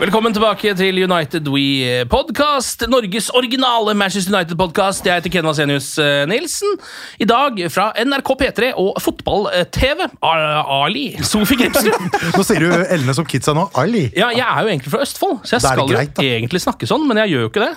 [0.00, 5.04] Velkommen tilbake til United We Podcast, Norges originale Manchester United-podkast.
[5.04, 6.78] Jeg heter Ken Vasenius eh, Nilsen.
[7.20, 10.06] I dag fra NRK P3 og Fotball-TV.
[10.24, 12.16] Ali Sofie Grimsrud.
[12.38, 13.66] Nå sier du Elne som kidsa nå.
[13.76, 14.06] Ali.
[14.16, 17.04] Ja, jeg er jo egentlig fra Østfold, så jeg skal greit, jo egentlig snakke sånn,
[17.10, 17.72] men jeg gjør jo ikke det.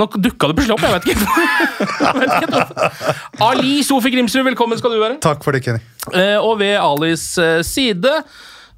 [0.00, 0.84] Nå dukka det plutselig opp.
[0.84, 1.26] Jeg vet ikke.
[2.02, 3.16] Jeg vet ikke.
[3.44, 5.18] Ali Sofie Grimsrud, velkommen skal du være.
[5.24, 5.80] Takk for det, Kenny.
[6.12, 8.12] Eh, Og ved Alis eh, side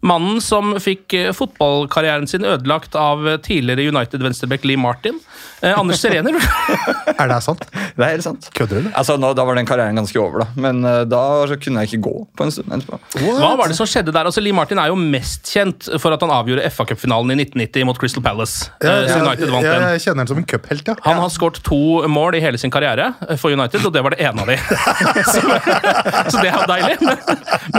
[0.05, 5.17] Mannen som fikk eh, fotballkarrieren sin ødelagt av eh, tidligere United-venstreback Lee Martin.
[5.65, 6.37] Eh, Anders Serener.
[7.21, 7.63] Er det sant?
[7.73, 8.49] Det er helt sant.
[8.53, 8.91] Kødder du.
[8.93, 10.47] Altså, nå, Da var den karrieren ganske over, da.
[10.61, 12.99] Men uh, da så kunne jeg ikke gå på en stund etterpå.
[13.39, 14.29] Hva var det som skjedde der?
[14.29, 18.01] Altså, Lee Martin er jo mest kjent for at han avgjorde FA-cupfinalen i 1990 mot
[18.01, 18.69] Crystal Palace.
[18.83, 19.87] Ja, så United vant den.
[19.95, 20.97] jeg kjenner den som en cuphelt, ja.
[21.07, 24.27] Han har skåret to mål i hele sin karriere for United, og det var det
[24.27, 24.59] ene av de.
[25.33, 25.41] så,
[26.35, 26.99] så det er jo deilig.
[27.01, 27.25] Men,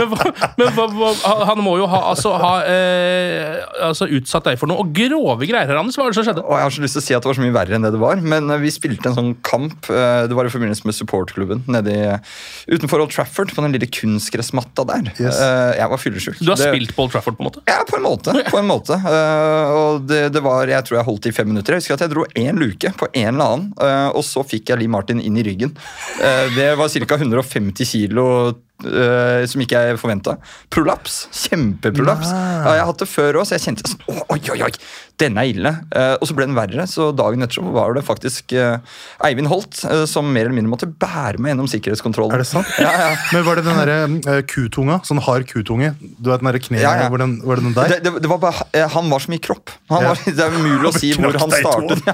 [0.00, 0.16] men,
[0.64, 4.92] men, men han må jo ha, altså, ha eh, altså, utsatt deg for noe Og
[4.96, 5.96] grove greier her, Anders.
[5.98, 6.42] Hva var det som skjedde?
[6.46, 7.86] Og Jeg har så lyst til å si at det var så mye verre enn
[7.86, 9.90] det det var, men eh, vi spilte en sånn kamp.
[9.92, 12.18] eh, Det var i forbindelse med supportklubben nede
[12.66, 15.12] utenfor Old Trafford, på den lille kunstgressmatta der.
[15.20, 15.38] Yes.
[15.40, 16.38] Eh, Jeg var fyllesyk.
[16.40, 17.62] Du har Det- spilt på Old Trafford, på en måte?
[17.68, 18.34] Ja, på en måte.
[18.50, 18.96] på en måte.
[18.96, 21.74] Eh, og det, det var, Jeg tror jeg holdt i fem minutter.
[21.76, 24.70] Jeg husker at jeg dro én luke på en eller annen, eh, og så fikk
[24.72, 25.76] jeg Lee Martin inn i ryggen.
[26.20, 27.16] Eh, det var ca.
[27.16, 30.36] 150 kilo eh, som ikke jeg forventa.
[30.72, 31.26] Prolaps.
[31.46, 32.30] Kjempeprolaps.
[32.30, 34.72] Ja, jeg har hatt det før òg, så jeg kjente sånn Oi, oi, oi,
[35.20, 35.72] denne er ille.
[35.94, 38.76] Uh, og så ble den verre, så dagen etter så var det faktisk uh,
[39.24, 39.78] Eivind Holt
[40.10, 42.36] som mer eller mindre måtte bære meg gjennom sikkerhetskontrollen.
[42.36, 42.68] Er det sant?
[42.82, 43.08] Ja, ja.
[43.32, 43.96] Men var det den derre
[44.36, 44.98] uh, kutunga?
[45.08, 45.94] Sånn hard kutunge?
[46.00, 47.08] Du vet den derre kneet Ja.
[47.08, 47.94] Hvor Var det den der?
[47.94, 49.72] Det, det, det var bare, han var så mye kropp.
[49.92, 52.04] Var, det er umulig å si hvor han i startet.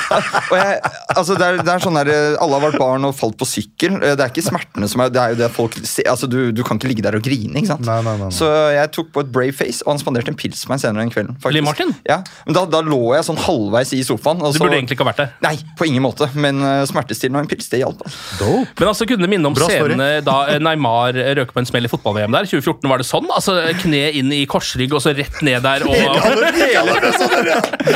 [0.60, 0.78] jeg,
[1.16, 3.98] altså det, er, det er sånn der, Alle har vært barn og falt på sykkel.
[4.04, 6.62] Det er ikke smertene som er Det er jo det folk ser, altså du, du
[6.66, 7.54] kan ikke ligge der og grine.
[7.58, 7.84] ikke sant?
[7.86, 8.34] Nei, nei, nei, nei.
[8.34, 11.04] Så jeg tok på et brave face, og han spanderte en pils på meg senere
[11.04, 11.36] den kvelden.
[11.40, 11.56] faktisk.
[11.56, 11.94] Lee Martin?
[12.08, 14.42] Ja, men da, da lå jeg sånn halvveis i sofaen.
[14.44, 15.32] Og Du så, burde egentlig ikke ha vært der.
[15.46, 16.28] Nei, på ingen måte.
[16.34, 18.04] Men uh, smertestillende og en pils, det hjalp.
[18.80, 21.86] Men altså, kunne det minne om Bra scenene da eh, Neymar røk på en smell
[21.88, 22.48] i fotball-VM der?
[22.50, 23.30] 2014 Var det sånn?
[23.34, 25.94] Altså, Kne inn i korsrygg og så rett ned der og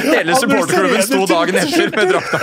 [0.09, 2.39] Hele supporterklubben sto dagen etter med drakta.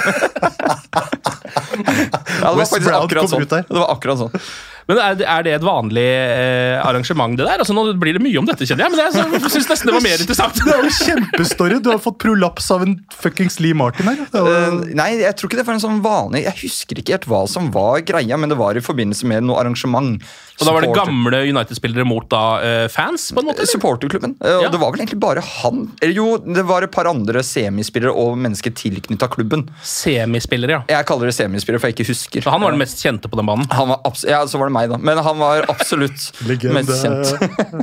[0.95, 3.45] ja, det var faktisk akkurat sånn.
[3.49, 4.39] Det var akkurat sånn.
[4.87, 7.57] Men er, det- er det et vanlig eh, arrangement, det der?
[7.63, 9.95] Altså, Nå blir det mye om dette, kjenner jeg, men jeg, jeg syns nesten det
[9.95, 10.59] var mer interessant.
[10.61, 11.79] Det er jo kjempestory.
[11.81, 14.21] Du har fått prolaps av en fuckings Lee Martin her.
[14.31, 17.25] Var, Uh, nei, jeg tror ikke det var en sånn vanlig Jeg husker ikke helt
[17.31, 20.21] hva som var greia, men det var i forbindelse med noe arrangement.
[20.55, 23.65] Og da var det gamle United-spillere mot da eh, fans, på en måte?
[23.67, 24.37] Supporterklubben.
[24.39, 24.69] Eh, Og Ja.
[24.71, 25.81] det var vel egentlig bare han.
[26.01, 29.65] Eller jo, det var et par andre semispillere og mennesker tilknytta klubben.
[29.83, 30.81] Semispillere, ja.
[30.95, 32.41] Jeg kaller det semispillere, for jeg ikke husker.
[32.45, 33.67] Så han var den mest kjente på den banen.
[33.75, 34.97] Han var ja, så var det meg, da.
[34.97, 37.35] Men han var absolutt mest kjent.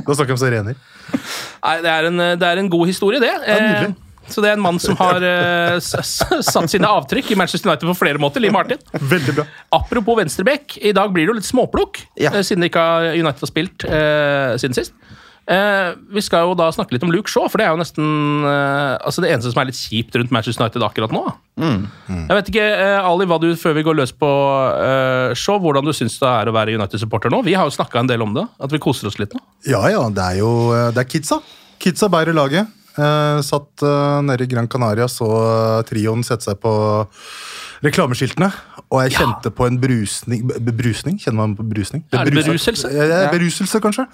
[0.05, 0.75] Da snakker vi om sirener.
[1.63, 3.31] Nei, det er en, det er en god historie, det.
[3.47, 3.93] nydelig.
[4.31, 5.19] Så det er en mann som har
[5.79, 8.39] s- satt sine avtrykk i Manchester United på flere måter.
[8.43, 8.79] Lee Martin.
[8.93, 9.45] Veldig bra.
[9.75, 12.31] Apropos venstreback, i dag blir det jo litt småplukk, Ja.
[12.31, 14.93] uh, siden ikke har United har spilt uh, siden sist.
[15.43, 18.05] Eh, vi skal jo da snakke litt om Luke Shaw, for det er jo nesten
[19.03, 21.23] altså det eneste som er litt kjipt rundt Manchester United akkurat nå.
[21.59, 22.67] Jeg vet ikke,
[23.03, 24.29] Ali, hva du, før vi går løs på
[24.71, 27.41] eh, Shaw, hvordan du syns det er å være United-supporter nå?
[27.43, 29.43] Vi har jo snakka en del om det, at vi koser oss litt nå.
[29.67, 30.53] Ja, ja, det er jo
[30.95, 31.41] det er kidsa.
[31.83, 32.71] Kidsa bærer laget.
[32.93, 36.73] Eh, satt eh, nede i Gran Canaria, så eh, trioen sette seg på
[37.83, 38.51] reklameskiltene.
[38.93, 41.17] Og jeg kjente på en brusning Brusning?
[41.21, 42.03] Kjenner man på brusning?
[42.13, 42.91] Er det beruselse?
[42.93, 44.05] Ja, ja, beruselse, kanskje.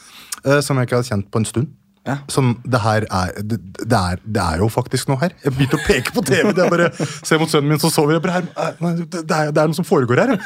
[0.45, 1.69] Eh, som jeg ikke hadde kjent på en stund.
[2.07, 2.15] Ja.
[2.31, 5.35] Som det her er det, det er det er jo faktisk noe her.
[5.43, 6.53] Jeg begynte å peke på TV.
[6.55, 6.87] Jeg bare
[7.27, 8.23] ser mot sønnen min, så sover jeg.
[8.23, 10.37] bare her, nei, det, det, er, det er noe som foregår her.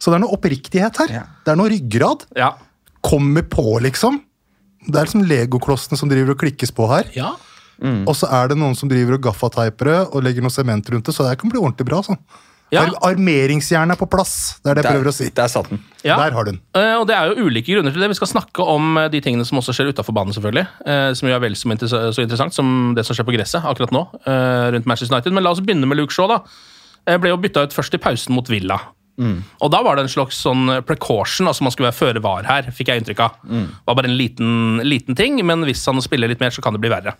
[0.00, 1.16] Så det er noe oppriktighet her.
[1.20, 1.24] Ja.
[1.44, 2.24] Det er noe ryggrad.
[2.40, 2.54] Ja.
[3.04, 4.22] Kommer på, liksom.
[4.88, 7.12] Det er liksom legoklossene som driver og klikkes på her.
[7.16, 7.34] ja.
[8.06, 11.08] Og så er det noen som driver og gaffateiper det og legger noe sement rundt
[11.08, 12.02] det, så det kan bli ordentlig bra.
[12.06, 12.20] sånn.
[12.72, 12.84] Ja.
[13.06, 14.56] Armeringsjernet er på plass.
[14.62, 15.28] Det er det jeg prøver å si.
[15.36, 15.82] Der satt den.
[16.02, 16.16] Ja.
[16.20, 16.60] Der har du den.
[16.76, 18.10] Uh, og det er jo ulike grunner til det.
[18.14, 20.66] Vi skal snakke om eh, de tingene som også skjer utafor banen, selvfølgelig.
[20.86, 24.06] Uh, som jo er vel så, interessant som det som skjer på gresset akkurat nå.
[24.26, 25.36] Uh, rundt Manchester United.
[25.36, 26.30] Men la oss begynne med Luke Shaw.
[26.30, 26.42] da.
[27.04, 28.80] Jeg ble jo bytta ut først i pausen mot Villa.
[29.62, 32.66] Og da var det en slags sånn precaution, altså man skulle være føre var her,
[32.74, 33.36] fikk jeg inntrykk av.
[33.46, 36.74] Det var bare en liten, liten ting, men hvis han spiller litt mer, så kan
[36.74, 37.12] det bli verre.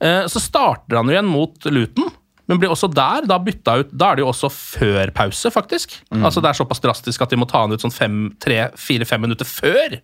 [0.00, 2.10] Eh, Så starter han jo igjen mot Luton,
[2.48, 5.94] men blir også der da bytta ut Da er det jo også før pause, faktisk.
[6.12, 9.20] Altså Det er såpass drastisk at de må ta han ut sånn fem, tre, fire-fem
[9.24, 10.00] minutter før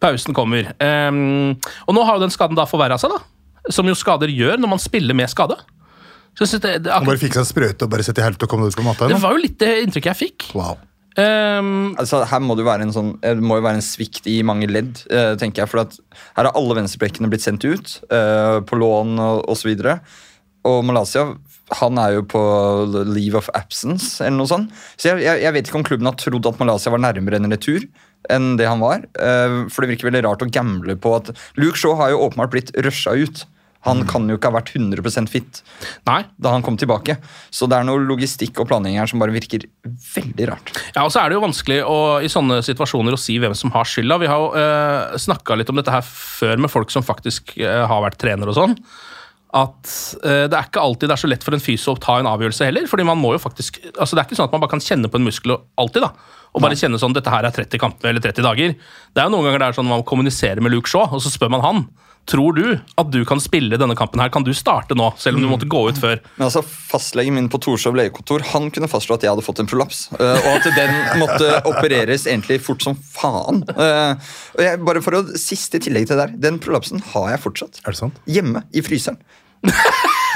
[0.00, 0.72] pausen kommer.
[0.82, 1.54] Um,
[1.86, 3.70] og nå har jo den skaden da forverra seg, da.
[3.72, 5.56] Som jo skader gjør når man spiller med skade.
[6.36, 8.26] Så jeg synes det, det, Han bare fikk seg en sprøyte og bare sette i
[8.26, 9.08] helvete og komme ut på matta.
[9.08, 10.48] det var jo litt det inntrykket jeg fikk.
[10.58, 10.76] Wow.
[11.16, 15.00] Ehm, Altså, her må det sånn, det må jo være en svikt i mange ledd,
[15.10, 15.72] uh, tenker jeg.
[15.72, 15.80] For
[16.36, 19.72] her har alle venstrebekkene blitt sendt ut, uh, på lån og osv.
[20.66, 21.30] Og Malaysia
[21.80, 22.40] han er jo på
[23.08, 24.74] leave of absence, eller noe sånt.
[24.94, 27.50] Så jeg, jeg, jeg vet ikke om klubben har trodd at Malaysia var nærmere en
[27.50, 27.88] retur
[28.30, 29.06] enn det han var.
[29.18, 32.54] Uh, for det virker veldig rart å gamble på at Luke Shaw har jo åpenbart
[32.54, 33.46] blitt rusha ut.
[33.86, 35.60] Han kan jo ikke ha vært 100% fit
[36.08, 36.20] nei.
[36.42, 37.18] da han kom tilbake.
[37.54, 40.72] Så det er noe logistikk og planlegging her som bare virker veldig rart.
[40.94, 43.72] Ja, og så er det jo vanskelig å, i sånne situasjoner å si hvem som
[43.76, 44.20] har skylda.
[44.22, 47.84] Vi har jo eh, snakka litt om dette her før med folk som faktisk eh,
[47.86, 48.76] har vært trener og sånn.
[49.56, 49.92] At
[50.26, 52.28] eh, det er ikke alltid det er så lett for en fysio å ta en
[52.28, 52.88] avgjørelse heller.
[52.90, 55.10] fordi man må jo faktisk, altså Det er ikke sånn at man bare kan kjenne
[55.12, 56.02] på en muskel alltid.
[56.02, 56.10] da,
[56.52, 58.74] Og bare kjenne sånn dette her er 30 kamper eller 30 dager.
[58.74, 61.32] Det er jo noen ganger det er sånn man kommuniserer med Luke Shaw, og så
[61.32, 61.86] spør man han.
[62.26, 62.64] Tror du
[62.98, 64.30] at du kan spille denne kampen her?
[64.34, 66.18] Kan du starte nå, selv om du måtte gå ut før?
[66.36, 69.70] Men altså, Fastlegen min på Torshov legekontor han kunne fastslå at jeg hadde fått en
[69.70, 70.08] prolaps.
[70.18, 73.62] eh, og at den måtte opereres egentlig fort som faen.
[73.70, 74.28] Eh,
[74.58, 76.36] og jeg, bare for å Siste tillegg til det der.
[76.50, 77.80] Den prolapsen har jeg fortsatt.
[77.86, 78.18] Er det sant?
[78.26, 79.20] Hjemme i fryseren.
[79.66, 79.72] Hva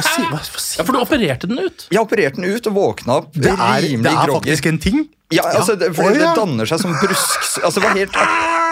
[0.06, 1.86] si- hva- hva si- Ja, For du opererte den ut.
[1.90, 5.08] Jeg opererte den ut og våkna opp Det er, det er faktisk en ting.
[5.30, 6.18] Ja, altså, det, for ja.
[6.18, 8.26] det danner seg som brusk Altså, det var helt var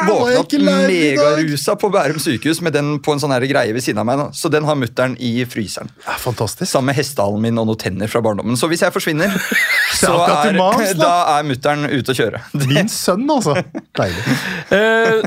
[0.07, 4.07] Våkna opp megarusa på Bærum sykehus med den på en sånn greie ved siden av
[4.09, 4.21] meg.
[4.21, 4.27] Da.
[4.37, 5.91] Så den har mutter'n i fryseren.
[6.05, 6.71] Ja, fantastisk.
[6.71, 8.59] Sammen med hestehalen min og noen tenner fra barndommen.
[8.59, 9.35] Så hvis jeg forsvinner,
[10.01, 11.03] så er, Mans, da.
[11.03, 12.43] da er mutter'n ute å kjøre.
[12.69, 13.59] Min sønn, altså.
[13.99, 14.25] Deilig.
[14.69, 15.23] Eh,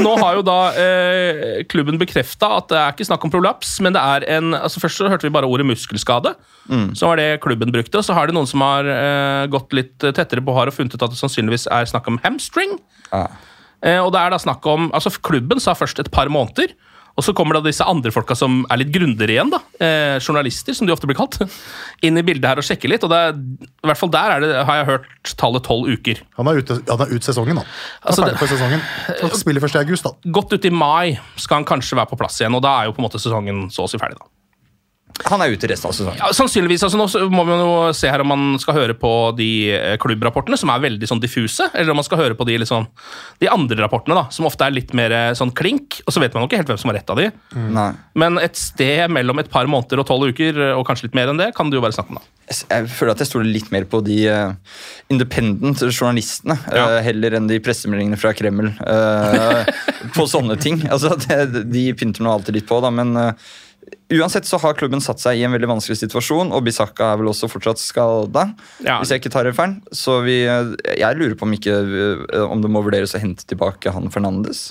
[0.00, 3.92] nå har jo da eh, klubben bekrefta at det er ikke snakk om prolaps, men
[3.92, 6.32] det er en altså Først så hørte vi bare ordet muskelskade,
[6.96, 8.00] så var det klubben brukte.
[8.00, 10.96] Og så har det noen som har eh, gått litt tettere på har og funnet
[10.96, 12.78] ut at det sannsynligvis er snakk om hamstring.
[13.12, 13.26] Ja.
[13.82, 16.72] Eh, og det er da snakk om, altså Klubben sa først et par måneder.
[17.18, 20.70] Og så kommer da disse andre folka som er litt grundigere igjen, da, eh, journalister,
[20.78, 21.34] som de ofte blir kalt,
[22.06, 23.02] inn i bildet her og sjekker litt.
[23.02, 23.32] og det er,
[23.82, 26.20] I hvert fall der er det, har jeg hørt tallet tolv uker.
[26.38, 27.64] Han er ute, han er ut sesongen, da.
[27.66, 28.86] Han er Altså, ferdig det- for sesongen.
[29.24, 29.76] Han spiller 1.
[29.82, 30.30] august, da.
[30.38, 32.94] Godt ut i mai skal han kanskje være på plass igjen, og da er jo
[32.94, 34.14] på en måte sesongen så å si ferdig.
[34.22, 34.30] da.
[35.26, 36.20] Han er ute resten av sesongen.
[36.20, 36.84] Ja, sannsynligvis.
[36.86, 40.58] altså Nå må vi jo se her om man skal høre på de eh, klubbrapportene,
[40.60, 42.86] som er veldig sånn diffuse, eller om man skal høre på de, sånn,
[43.42, 46.00] de andre rapportene, da, som ofte er litt mer eh, sånn klink.
[46.06, 47.28] Og så vet man jo ikke helt hvem som har rett av de.
[47.74, 47.90] Nei.
[48.18, 51.32] Men et sted mellom et par måneder og tolv uker, eh, og kanskje litt mer
[51.32, 52.20] enn det, kan det jo være snakk om.
[52.22, 52.34] da.
[52.48, 54.54] Jeg, føler at jeg stoler litt mer på de uh,
[55.12, 56.86] independent journalistene Ja.
[56.94, 59.68] uh, heller enn de pressemeldingene fra Kreml uh,
[60.16, 60.80] på sånne ting.
[60.88, 63.12] Altså, det, de pynter nå alltid litt på, da, men
[64.12, 67.30] Uansett så har klubben satt seg i en veldig vanskelig situasjon, og Bisakka er vel
[67.32, 68.46] også fortsatt skada.
[68.84, 68.98] Ja.
[69.00, 69.78] Hvis jeg ikke tar referen.
[69.92, 73.92] Så vi, jeg lurer på om, ikke, eh, om det må vurderes å hente tilbake
[73.94, 74.70] han Fernandes,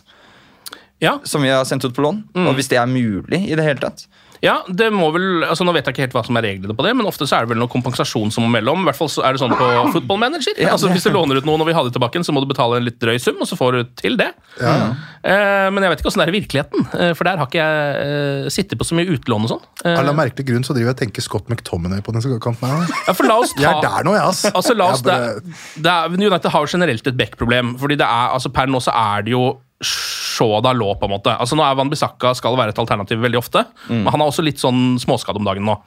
[0.97, 2.23] Ja, som vi har sendt ut på lån.
[2.47, 4.07] Og hvis det er mulig i det hele tatt.
[4.43, 6.85] Ja, det må vel, altså Nå vet jeg ikke helt hva som er reglene på
[6.85, 8.83] det, men ofte så er det vel noe kompensasjon som må mellom.
[8.85, 10.53] I hvert fall så er det sånn på Football Manager.
[10.61, 12.49] Ja, altså Hvis du låner ut noe når vi har det tilbake, så må du
[12.49, 14.29] betale en litt drøy sum, og så får du til det.
[14.61, 17.59] Eh, men jeg vet ikke åssen det er i virkeligheten, eh, for der har ikke
[17.63, 18.07] jeg
[18.45, 19.63] eh, sittet på så mye utlån og sånn.
[19.83, 22.93] Eh, Av merkelig grunn så driver jeg og tenker Scott McTominay på den kanten her.
[23.07, 24.45] ja, for la oss ta Jeg er der nå, jeg, ass.
[24.53, 27.75] Altså, la oss, bare- det, det er, United har jo generelt et back-problem.
[27.81, 29.45] fordi det er, altså Per nå så er det jo
[30.37, 31.33] Shaw lå, på en måte.
[31.33, 34.45] Altså Nå er Van Bissaka skal være et alternativ veldig ofte, men han er også
[34.45, 35.77] litt sånn småskadd om dagen nå.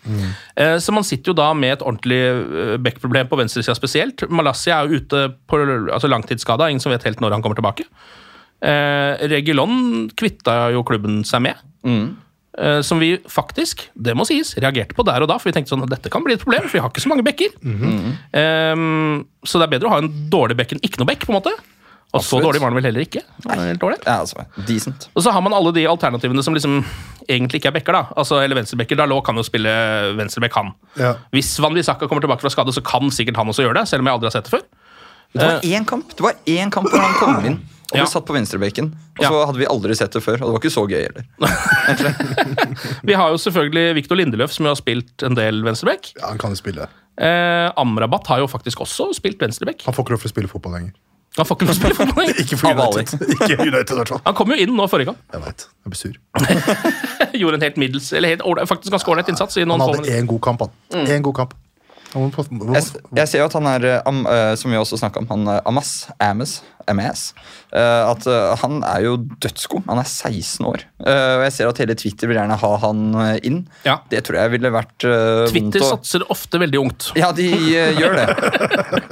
[0.57, 4.27] Eh, så man sitter jo da med et ordentlig eh, backproblem på venstresida spesielt.
[4.31, 5.61] Malassia er jo ute på
[5.95, 7.87] altså langtidsskada, ingen som vet helt når han kommer tilbake.
[8.61, 11.63] Eh, Regulon kvitta jo klubben seg med.
[12.59, 15.39] Eh, som vi faktisk, det må sies, reagerte på der og da.
[15.41, 17.13] For vi tenkte sånn, at dette kan bli et problem, for vi har ikke så
[17.13, 17.55] mange bekker.
[18.37, 18.75] Eh,
[19.47, 21.25] så det er bedre å ha en dårlig bekk enn ikke noe bekk.
[21.29, 21.55] på en måte.
[22.13, 23.21] Og så dårlig var den vel heller ikke.
[23.47, 24.01] Helt dårlig.
[24.07, 25.09] Ja, altså, decent.
[25.15, 26.81] Og så har man alle de alternativene som liksom
[27.29, 27.93] egentlig ikke er bekker.
[27.93, 28.03] da.
[28.19, 28.99] Altså, eller venstrebekker.
[28.99, 29.71] Dalot kan jo spille
[30.19, 30.73] venstreback, han.
[30.99, 31.13] Ja.
[31.31, 33.89] Hvis Van Bissaka kommer tilbake fra skade, så kan sikkert han også gjøre det.
[33.89, 34.65] selv om jeg aldri har sett det før.
[35.33, 38.07] Det var én kamp Det var én kamp hvor han kom inn og ble Ja.
[38.07, 38.91] satt på venstrebenken.
[39.19, 39.29] Og Ja.
[39.31, 41.25] så hadde vi aldri sett det før, og det var ikke så gøy heller.
[43.03, 46.13] Vi har jo selvfølgelig Victor Lindeløf, som jo har spilt en del venstreback.
[46.21, 46.87] Ja, han kan jo spille.
[47.21, 49.83] Eh, Amrabat har jo faktisk også spilt venstreback.
[49.87, 50.93] Han får ikke lov til å spille fotball lenger.
[51.39, 52.31] Han får ikke lov å spille fotball.
[52.43, 53.21] Ikke for United.
[53.37, 54.23] Ikke United, i hvert fall.
[54.27, 55.19] Han kom jo inn nå forrige gang.
[55.31, 55.67] Jeg vet.
[55.87, 56.17] Jeg blir sur.
[57.41, 59.61] Gjorde en helt middels, eller helt, faktisk ganske ålreit innsats.
[59.61, 60.75] i Han hadde én god kamp, han.
[60.91, 61.05] Mm.
[61.07, 61.55] En god kamp.
[62.75, 65.51] Jeg, jeg ser jo at han er, am, eh, som vi også snakket om, han
[65.55, 66.57] eh, Amas, Ames,
[66.91, 67.23] MS,
[67.71, 68.27] eh, at
[68.65, 69.13] han er jo
[69.43, 69.85] dødsgod.
[69.87, 70.83] Han er 16 år.
[71.05, 73.05] Eh, og jeg ser at hele Twitter vil gjerne ha han
[73.47, 73.61] inn.
[73.87, 74.01] Ja.
[74.11, 77.11] Det tror jeg ville vært Twitter vondt å satser ofte veldig ungt.
[77.21, 78.27] Ja, de gjør det.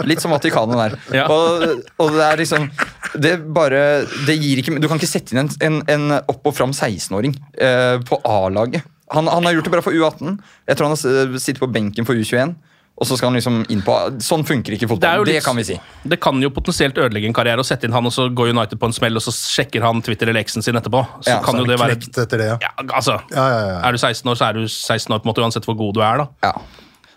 [0.09, 0.99] Litt som Vatikanet der.
[1.21, 1.28] Ja.
[1.31, 2.67] Og, og det er liksom
[3.23, 3.81] Det bare
[4.26, 7.37] Det gir ikke Du kan ikke sette inn en, en, en opp og fram 16-åring
[7.62, 8.87] eh, på A-laget.
[9.14, 10.35] Han, han har gjort det bra for U18.
[10.69, 12.57] Jeg tror han har sittet på benken for U21.
[12.99, 15.25] Og så skal han liksom inn på Sånn funker ikke Det, fotball.
[15.25, 15.76] Det, litt- kan vi si.
[16.02, 18.78] det kan jo potensielt ødelegge en karriere å sette inn han, og så går United
[18.81, 21.05] på en smell, og så sjekker han Twitter eller X-en sin etterpå.
[21.23, 22.59] Så Ja, kan Så jo det det være det, ja.
[22.61, 23.78] ja, altså, Ja, ja, ja.
[23.88, 25.95] Er du 16 år, så er du 16 år på en måte uansett hvor god
[25.95, 26.17] du er.
[26.19, 26.26] da.
[26.43, 26.52] Ja.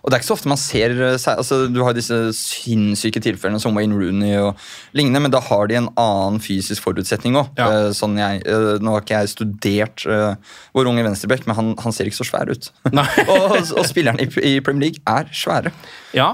[0.01, 3.62] Og det er ikke så ofte man ser eh, altså, Du har disse sinnssyke tilfellene
[3.62, 4.60] som Wayne Rooney og
[4.98, 7.51] lignende, men da har de en annen fysisk forutsetning òg.
[7.60, 7.89] Ja.
[7.96, 10.34] sånn jeg, eh, nå har ikke jeg studert uh,
[10.77, 12.72] vår unge venstreback, men han, han ser ikke så svær ut.
[13.31, 15.72] Og, og spillerne i, i Premier League er svære.
[16.17, 16.34] Ja.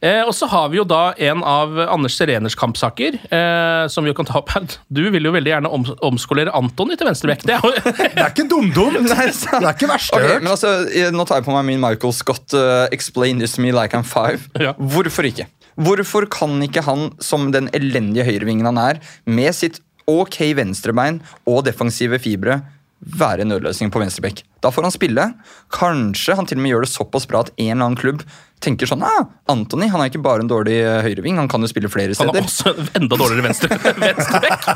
[0.00, 4.12] Eh, og så har vi jo da en av Anders Sereners kampsaker, eh, som vi
[4.12, 4.64] jo kan ta opp her.
[4.88, 7.44] Du vil jo veldig gjerne om, omskolere Antony til venstrebekk.
[7.44, 7.66] Det er
[8.16, 8.96] Det er ikke dumdum!
[9.10, 10.72] Det er ikke verst okay, men altså,
[11.12, 14.06] Nå tar jeg på meg min Michael Scott uh, 'explain this to me like I'm
[14.06, 14.48] five'.
[14.60, 14.72] Ja.
[14.78, 15.50] Hvorfor ikke?
[15.80, 19.80] Hvorfor kan ikke han, som den elendige høyrevingen han er, med sitt
[20.10, 22.60] ok venstrebein og defensive fibre,
[23.00, 24.42] være en nødløsning på venstrebekk?
[24.64, 25.26] Da får han spille.
[25.72, 28.24] Kanskje han til og med gjør det såpass bra at en eller annen klubb
[28.60, 31.70] tenker sånn ah, Anthony han er ikke bare en dårlig eh, høyreving, han kan jo
[31.70, 32.34] spille flere steder.
[32.34, 34.68] Han er også en enda dårligere venstre, venstrebekk.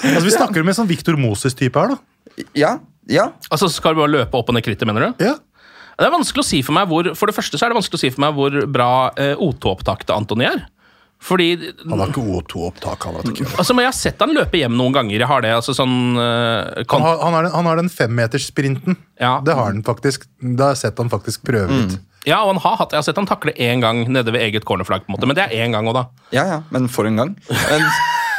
[0.00, 2.44] Altså, vi snakker om en sånn Victor Moses-type her, da.
[2.56, 2.74] Ja,
[3.10, 3.30] ja.
[3.50, 5.24] Altså, skal du bare løpe opp og ned krittet, mener du?
[5.30, 5.36] Ja.
[6.00, 7.98] Det er vanskelig å si for meg hvor For det første så er det vanskelig
[7.98, 8.90] å si for meg hvor bra
[9.20, 10.62] eh, O2-opptaktet Antony er.
[11.20, 11.50] Fordi
[11.84, 13.04] Han har ikke O2-opptak.
[13.04, 13.48] Han, vet ikke.
[13.60, 15.18] altså, men Jeg har sett han løpe hjem noen ganger.
[15.18, 18.96] Jeg har det, altså sånn eh, han, har, han, har den, han har den femmeterssprinten.
[19.20, 19.34] Ja.
[19.44, 20.24] Det har han faktisk.
[20.40, 21.98] Da har jeg sett han faktisk prøve ut.
[22.28, 24.66] Ja, og han har hatt Jeg har sett han takle én gang nede ved eget
[24.68, 26.06] cornerflagg, på en måte, men det er én gang òg, da.
[26.36, 27.34] Ja, ja, men for en gang.
[27.48, 27.86] Men,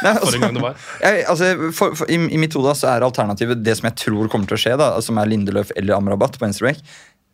[0.04, 0.78] nei, For en gang det var.
[1.04, 4.30] Jeg, altså, for, for, i, I mitt hode så er alternativet det som jeg tror
[4.30, 6.82] kommer til å skje, da, som er Lindeløf eller Amrabat på venstreback,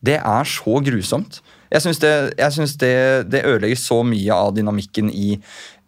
[0.04, 1.40] det er så grusomt.
[1.72, 2.12] Jeg syns det,
[2.80, 2.92] det,
[3.32, 5.34] det ødelegger så mye av dynamikken i,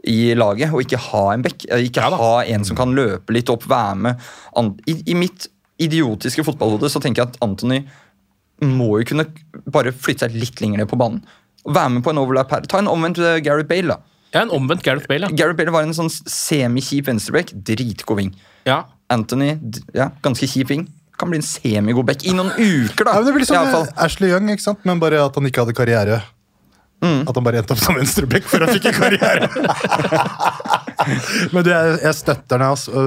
[0.09, 1.69] i laget å ikke ha en bekk.
[1.87, 4.29] Ikke Ja ha en som kan løpe litt opp, være med.
[4.91, 5.49] I, I mitt
[5.81, 7.85] idiotiske fotballhode så tenker jeg at Anthony
[8.65, 9.27] må jo kunne
[9.73, 11.23] bare flytte seg litt lenger ned på banen.
[11.65, 12.65] Være med på en overlap her.
[12.69, 14.01] Ta en omvendt Gareth Bale, da.
[14.31, 15.37] Ja, en omvendt Gareth Bale, ja.
[15.37, 17.53] Gareth Bale var en sånn semikjip venstreback.
[17.67, 18.33] Dritgod ving.
[18.69, 18.85] ja.
[19.11, 19.57] Anthony,
[19.91, 20.85] ja, ganske kjip ving.
[21.19, 23.17] Kan bli en semigod back i noen uker, da.
[23.17, 24.85] Ja, men det blir I sånn eh, Ashley Young, ikke sant?
[24.87, 26.21] men bare at han ikke hadde karriere.
[27.01, 29.49] At han bare endte opp som venstreback før han fikk en karriere.
[31.55, 32.67] men du, jeg, jeg støtter den.
[32.69, 33.05] Altså.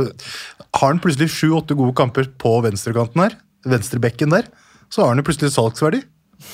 [0.73, 3.37] Har han plutselig sju-åtte gode kamper på venstrekanten her,
[3.69, 4.49] venstrebekken der,
[4.93, 6.03] så har han jo plutselig salgsverdi.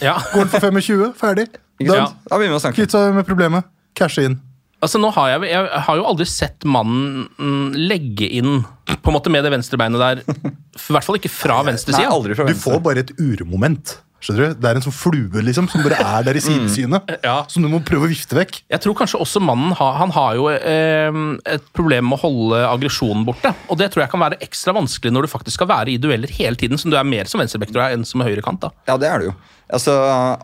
[0.04, 0.16] ja.
[0.34, 1.50] Går han for 25, ferdig.
[1.80, 2.12] Done.
[2.28, 2.80] Da begynner vi å snakke.
[2.80, 3.68] Kvitt seg med problemet.
[4.00, 4.40] Cashe inn.
[4.80, 9.16] Altså, nå har jeg, jeg har jo aldri sett mannen mm, legge inn på en
[9.18, 10.22] måte med det venstrebeinet der.
[10.80, 12.08] I hvert fall ikke fra venstresida.
[12.08, 13.98] aldri Du får bare et urmoment.
[14.20, 14.60] Skjønner du?
[14.60, 17.14] Det er en sånn flue liksom, som bare er der i sidesynet.
[17.24, 17.38] Ja.
[17.52, 18.62] Som du må prøve å vifte vekk.
[18.72, 21.22] Jeg tror kanskje også mannen har, han har jo eh,
[21.56, 23.54] et problem med å holde aggresjonen borte.
[23.72, 26.32] Og det tror jeg kan være ekstra vanskelig når du faktisk skal være i dueller
[26.40, 28.68] hele tiden, som du er mer som venstreback tror jeg, enn som høyrekant.
[28.68, 28.74] da.
[28.92, 29.38] Ja, det er det jo.
[29.70, 29.94] Altså,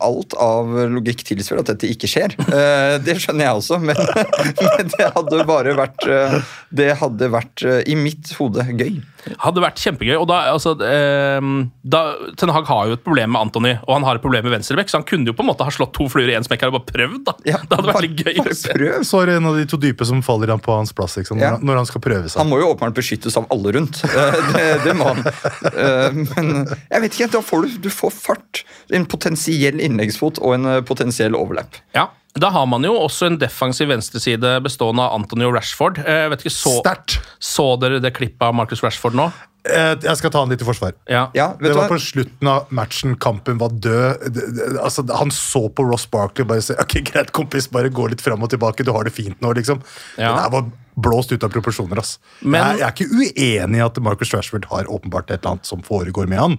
[0.05, 2.35] Alt av logikk tilsier at dette ikke skjer.
[2.45, 3.97] Eh, det skjønner jeg også, men,
[4.69, 6.37] men det hadde bare vært eh,
[6.69, 9.01] Det hadde vært eh, i mitt hode gøy.
[9.41, 10.15] Hadde vært kjempegøy.
[10.21, 11.41] og da, altså, eh,
[11.83, 12.01] da,
[12.37, 14.51] Ten Hag har jo et problem med Antony Antony, og han har et problem med
[14.55, 16.65] venstrebekk, så han kunne jo på en måte ha slått to fluer i én smekk
[16.65, 17.21] her og bare prøvd.
[17.25, 17.33] da.
[17.47, 18.39] Ja, det hadde vært litt gøy.
[18.75, 19.05] Prøv.
[19.07, 21.31] Så er det en av de to dype som faller han på hans plass ikke
[21.31, 21.41] sant?
[21.41, 21.53] Ja.
[21.55, 22.39] Når, når han skal prøve seg.
[22.41, 24.01] Han må jo åpenbart beskyttes av alle rundt.
[24.15, 25.19] Eh, Det, det må han.
[25.71, 28.61] Eh, Men jeg vet ikke, da får du, du får fart.
[28.95, 31.75] En potensiell innleggsfot og en eh, potensiell overlap.
[31.95, 36.01] Ja, Da har man jo også en defensiv venstreside bestående av Anthony og Rashford.
[36.03, 37.19] Eh, Jeg vet ikke, Så, Stert.
[37.39, 39.29] så dere det klippet av Marcus Rashford nå?
[39.65, 40.93] Eh, Jeg skal ta han litt i forsvar.
[41.09, 41.29] Ja.
[41.33, 41.95] Ja, vet Det var hva?
[41.95, 44.33] på slutten av matchen, kampen var død.
[44.33, 48.09] Det- det- Altså, han så på Ross Barkley bare si ok, greit, kompis, bare gå
[48.09, 48.83] litt fram og tilbake.
[48.83, 49.81] Du har det fint nå, liksom.
[50.17, 50.35] Ja.
[50.35, 51.97] Det der var blåst ut av proporsjoner.
[51.97, 52.19] ass.
[52.41, 55.65] Men- jeg, jeg er ikke uenig i at Marcus Rashford har åpenbart et eller annet
[55.65, 56.57] som foregår med han.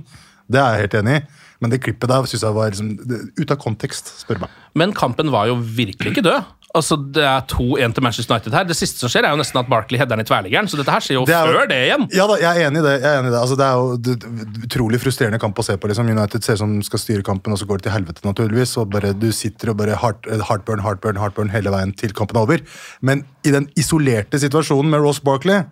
[0.50, 1.26] Det er jeg helt enig i.
[1.60, 4.50] Men det klippet der synes jeg var liksom, det- ute av kontekst, spør meg.
[4.74, 6.44] Men kampen var jo virkelig ikke død.
[6.76, 8.64] Altså, Det er 2-1 til Manchester United her.
[8.64, 10.68] Det siste som skjer, er jo nesten at Barkley header den i tverliggeren.
[10.68, 12.04] Så dette her skjer jo Det jo- før det igjen.
[12.12, 13.00] Ja da, jeg er enig i det.
[13.00, 15.76] jeg er enig i Det altså, det er jo det, utrolig frustrerende kamp å se
[15.78, 15.88] på.
[15.88, 16.10] liksom.
[16.10, 18.76] United ser ut som skal styre kampen, og så går det til helvete, naturligvis.
[18.76, 22.40] og bare Du sitter og bare heart, heartburn, heartburn, heartburn hele veien til kampen er
[22.42, 22.58] over.
[23.00, 25.64] Men i den isolerte situasjonen med Ross Barkley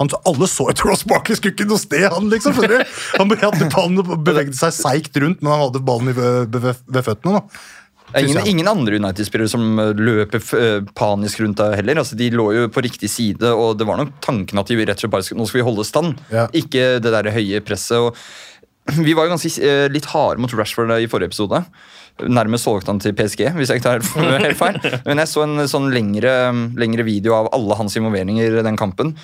[0.00, 2.58] han, Alle så etter Ross Barkley skulle ikke noe sted, han liksom.
[3.18, 3.68] Han hadde
[4.02, 7.40] og bevegde seg seigt rundt, men han hadde ballen ved, ved, føttene.
[7.40, 7.62] da.
[8.12, 12.02] Det er ingen, ingen andre United-spillere som eh, løper eh, panisk rundt der heller.
[12.02, 14.98] Altså, de lå jo på riktig side, og det var nok tanken at de rett
[14.98, 16.20] og slett bare nå skal vi holde stand.
[16.32, 16.44] Ja.
[16.56, 17.96] Ikke det der høye presset.
[18.02, 21.62] Og vi var jo ganske eh, litt harde mot Rashford i forrige episode.
[22.20, 24.76] Nærmest solgte han til PSG, hvis jeg ikke tar helt feil.
[25.08, 26.34] Men jeg så en sånn lengre,
[26.76, 29.16] lengre video av alle hans involveringer i den kampen.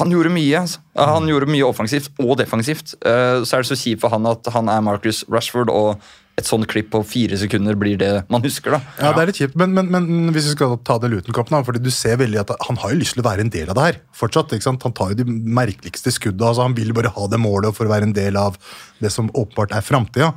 [0.00, 0.56] Han gjorde mye.
[0.62, 0.78] altså.
[0.96, 2.94] Han gjorde mye offensivt og defensivt.
[3.04, 6.00] Eh, Så er det så kjipt for han at han er Marcus Rashford, og
[6.38, 8.70] et sånt klipp på fire sekunder blir det man husker.
[8.72, 8.80] da.
[8.98, 11.82] Ja, det er litt kjipt, men, men, men hvis vi skal ta den Luton-kampen, fordi
[11.84, 13.84] du ser veldig at han har jo lyst til å være en del av det
[13.84, 13.98] her.
[14.16, 14.82] fortsatt, ikke sant?
[14.88, 16.48] Han tar jo de merkeligste skudda.
[16.48, 18.56] altså Han vil bare ha det målet for å være en del av
[18.98, 20.32] det som åpenbart er framtida.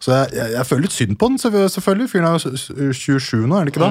[0.00, 2.08] Så jeg, jeg, jeg føler litt synd på den, selvfølgelig.
[2.08, 3.90] Fyren er jo s- s- 27 nå, er det ikke da?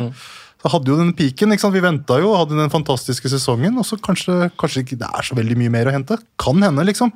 [0.63, 1.75] Så hadde jo den piken, ikke sant?
[1.77, 5.37] Vi venta jo, hadde den fantastiske sesongen, og så kanskje, kanskje ikke det er så
[5.37, 6.17] veldig mye mer å hente.
[6.41, 7.13] Kan hende, liksom.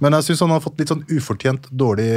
[0.00, 2.08] Men jeg syns han har fått litt sånn ufortjent dårlig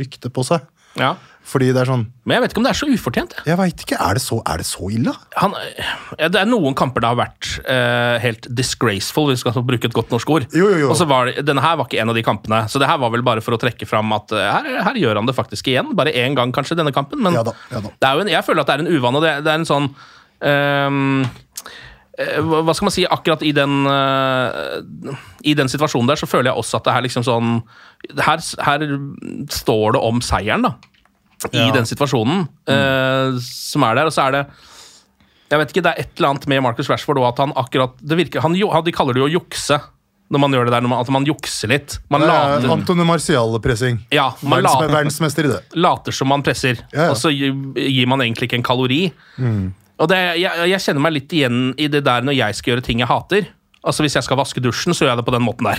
[0.00, 0.62] rykte på seg.
[0.98, 1.14] Ja.
[1.46, 3.34] Fordi det er sånn Men jeg vet ikke om det er så ufortjent.
[3.36, 3.44] jeg.
[3.48, 3.96] Jeg vet ikke.
[4.02, 5.12] Er det, så, er det så ille?
[5.40, 5.54] Han,
[6.18, 9.96] det er noen kamper det har vært uh, helt disgraceful, hvis vi skal bruke et
[9.96, 10.46] godt norsk ord.
[10.54, 10.90] Jo, jo, jo.
[10.92, 13.00] Og så var det, Denne her var ikke en av de kampene, så det her
[13.02, 15.72] var vel bare for å trekke fram at uh, her, her gjør han det faktisk
[15.72, 15.94] igjen.
[15.98, 17.22] Bare én gang, kanskje, denne kampen.
[17.24, 18.14] Men Ja da, ja da.
[18.20, 19.22] En, jeg føler at det er en uvane.
[19.22, 19.90] og Det, det er en sånn
[20.42, 20.90] eh,
[22.44, 25.14] hva skal man si, akkurat i den eh,
[25.48, 27.52] I den situasjonen der så føler jeg også at det er liksom sånn
[28.20, 28.84] Her, her
[29.48, 30.74] står det om seieren, da.
[31.54, 31.70] I Ja.
[31.72, 34.10] den situasjonen eh, som er der.
[34.10, 34.42] Og så er det
[35.50, 37.96] Jeg vet ikke, det er et eller annet med Marcus Rashford og at han akkurat
[38.04, 39.80] det virker, han, De kaller det jo å jukse.
[40.30, 41.96] Når man gjør det der, når man, at man jukser litt.
[42.08, 43.96] Man Det er later, Antone Marcial-pressing.
[44.14, 45.58] ja, man later, verdensmester i det.
[45.74, 47.10] later som man presser, Ja, ja.
[47.10, 49.00] og så gir, man egentlig ikke en kalori.
[50.00, 52.84] Og det, jeg, jeg kjenner meg litt igjen i det der når jeg skal gjøre
[52.86, 53.48] ting jeg hater.
[53.80, 55.78] Altså Hvis jeg skal vaske dusjen, så gjør jeg det på den måten der.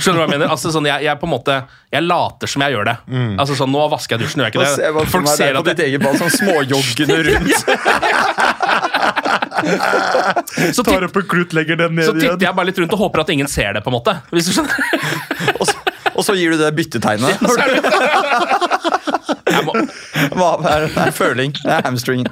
[0.00, 0.48] du hva Jeg mener?
[0.52, 1.56] Altså sånn, jeg, jeg på en måte
[1.92, 2.94] Jeg later som jeg gjør det.
[3.40, 4.92] Altså sånn, Nå vasker jeg dusjen, gjør jeg ikke det?
[4.96, 7.52] for Folk meg det ser er på at ditt eget bad sånn småjoggende rundt.
[10.74, 13.02] så, Tar opp en klut, legger den så ned titter jeg bare litt rundt og
[13.06, 14.16] håper at ingen ser det, på en måte.
[14.32, 14.72] Hvis du skjønner?
[15.60, 15.76] Og så,
[16.14, 17.40] og så gir du det byttetegnet.
[17.42, 19.00] Ja, det- Jeg
[19.66, 19.72] må,
[20.34, 21.52] Hva er, det er føling?
[21.60, 22.28] Det er hamstringen.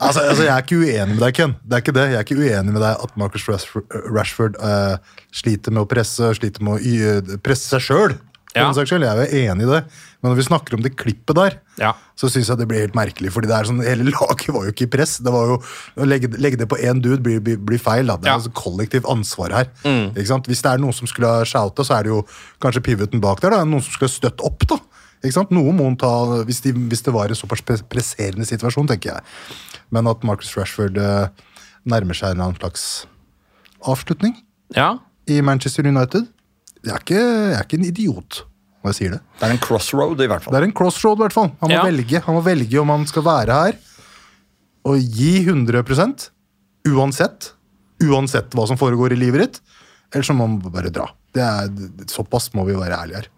[0.00, 1.54] Altså, altså, Jeg er ikke uenig med deg, Ken.
[1.62, 2.08] Det er ikke det.
[2.12, 4.96] Jeg er ikke uenig med deg at Marcus Rashford, eh,
[5.32, 8.18] sliter med å presse, sliter med å y- presse seg sjøl.
[8.52, 8.66] Ja.
[8.76, 9.78] Jeg er jo enig i det.
[10.20, 11.94] Men når vi snakker om det klippet der, Ja.
[12.20, 13.30] så syns jeg det blir helt merkelig.
[13.32, 15.16] fordi det er sånn, Hele laget var jo ikke i press.
[15.24, 15.56] Det var jo,
[15.96, 18.06] Å legge, legge det på én dude blir, blir, blir feil.
[18.06, 18.16] da.
[18.18, 18.36] Det er Ja.
[18.38, 19.66] altså kollektivt ansvar her.
[19.82, 20.46] Ikke sant?
[20.46, 22.26] Hvis det er noen som skulle ha shouta, så er det jo
[22.60, 23.50] kanskje pivoten bak der.
[23.56, 24.66] da, Noen som skulle ha støtt opp.
[24.68, 24.76] da.
[25.22, 25.52] Ikke sant?
[25.54, 26.10] Noe må hun ta
[26.48, 29.22] hvis, de, hvis det var en såpass presserende situasjon, tenker jeg.
[29.94, 31.28] Men at Marcus Rashford eh,
[31.88, 32.86] nærmer seg en eller annen slags
[33.86, 34.36] avslutning
[34.76, 34.96] ja.
[35.30, 36.28] i Manchester United
[36.84, 38.42] Jeg er ikke, jeg er ikke en idiot
[38.82, 39.18] når jeg sier det.
[39.38, 40.54] Det er en crossroad, i hvert fall.
[40.54, 41.50] Det er en crossroad, i hvert fall.
[41.60, 41.82] Han må, Ja.
[41.86, 42.18] velge.
[42.24, 43.76] han må velge om han skal være her
[44.90, 46.24] og gi 100%
[46.90, 47.52] uansett.
[48.02, 49.60] Uansett hva som foregår i livet ditt.
[50.12, 51.06] Eller så må man bare dra.
[51.32, 51.70] Det er,
[52.12, 53.28] såpass må vi være ærlige her.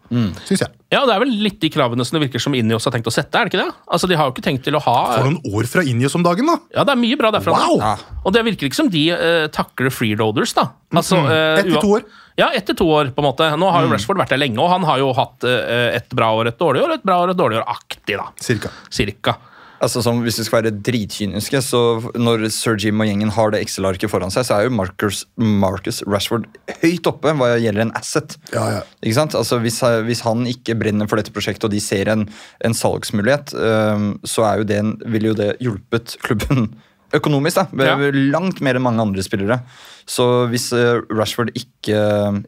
[0.45, 0.71] Syns jeg.
[0.93, 3.09] ja, det er vel litt de kravene som det virker som Inni også har tenkt
[3.11, 3.77] å sette, er det ikke det?
[3.97, 6.27] Altså, De har jo ikke tenkt til å ha For noen år fra Injos om
[6.27, 6.59] dagen, da!
[6.77, 7.55] Ja, det er mye bra derfra.
[7.57, 7.81] Wow!
[7.81, 7.95] da.
[8.23, 10.69] Og det virker ikke som de uh, takler freeloaders, da.
[10.95, 11.31] Altså, mm.
[11.31, 12.07] uh, Etter to år.
[12.39, 13.49] Ja, ett til to år, på en måte.
[13.59, 16.33] Nå har jo Rashford vært der lenge, og han har jo hatt uh, et bra
[16.35, 18.29] år, et dårlig år, et bra år, et dårlig år aktig, da.
[18.43, 18.75] Cirka.
[18.95, 19.39] Cirka.
[19.85, 21.81] Altså sånn, Hvis vi skal være dritkyniske, så
[22.16, 26.01] når Sir Jim og gjengen har det Excel-arket foran seg, så er jo Marcus, Marcus
[26.09, 26.47] Rashford
[26.83, 28.38] høyt oppe hva gjelder en asset.
[28.55, 28.81] Ja, ja.
[29.05, 29.37] Ikke sant?
[29.38, 32.25] Altså hvis, hvis han ikke brenner for dette prosjektet, og de ser en,
[32.64, 36.70] en salgsmulighet, um, så er jo det, en- ville jo det hjulpet klubben
[37.20, 37.61] økonomisk.
[37.61, 37.99] da, Ja.
[38.35, 39.61] Langt mer enn mange andre spillere.
[40.09, 42.01] Så hvis øh, Rashford ikke,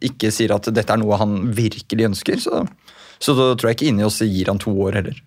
[0.04, 2.64] ikke sier at dette er noe han virkelig ønsker, så,
[3.22, 5.20] så da tror jeg ikke inni oss gir han to år heller.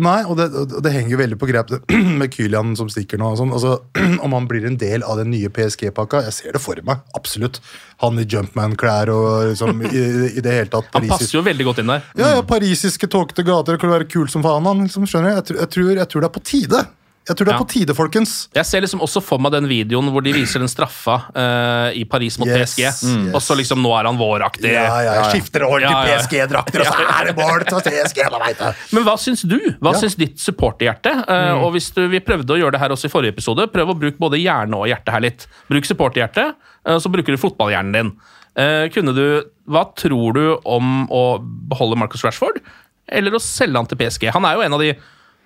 [0.00, 1.72] Nei, og det, og det henger jo veldig på grep
[2.20, 3.34] med Kylian som stikker nå.
[3.36, 3.52] Sånn.
[3.52, 3.74] Altså,
[4.24, 7.02] om han blir en del av den nye PSG-pakka, jeg ser det for meg.
[7.18, 7.60] Absolutt.
[8.04, 10.04] Han i Jumpman-klær og liksom, i,
[10.38, 12.06] i det hele tatt Han passer jo veldig godt inn der.
[12.18, 14.68] Ja, ja, Parisiske tåkete gater det kan være kul som faen.
[14.68, 15.58] Han, liksom, skjønner jeg.
[15.58, 16.84] Jeg, tror, jeg tror det er på tide.
[17.28, 17.62] Jeg tror det er Ja.
[17.64, 18.48] på tide, folkens.
[18.56, 22.04] Jeg ser liksom også for meg den videoen hvor de viser den straffa uh, i
[22.08, 23.04] Paris mot Yes, PSG.
[23.04, 23.34] mm.
[23.36, 24.72] Og så liksom, nå er han våraktig.
[24.72, 26.16] Ja, ja, jeg skifter år til Ja, ja.
[26.22, 28.22] PSG-drakter, og så er det mål til PSG!
[28.32, 28.74] Da vet jeg.
[28.96, 29.58] Men hva syns du?
[29.80, 30.00] Hva Ja.
[30.00, 31.12] syns ditt supporterhjerte?
[31.28, 31.62] Uh, Mm.
[31.64, 33.66] og hvis du, Vi prøvde å gjøre det her også i forrige episode.
[33.72, 35.46] Prøv å bruke både hjerne og hjerte her litt.
[35.68, 36.54] Bruk supporterhjerte,
[36.88, 38.12] uh, så bruker du fotballhjernen din.
[38.58, 41.38] Uh, kunne du, Hva tror du om å
[41.68, 42.62] beholde Marcus Rashford,
[43.08, 44.30] eller å selge han til PSG?
[44.32, 44.94] Han er jo en av de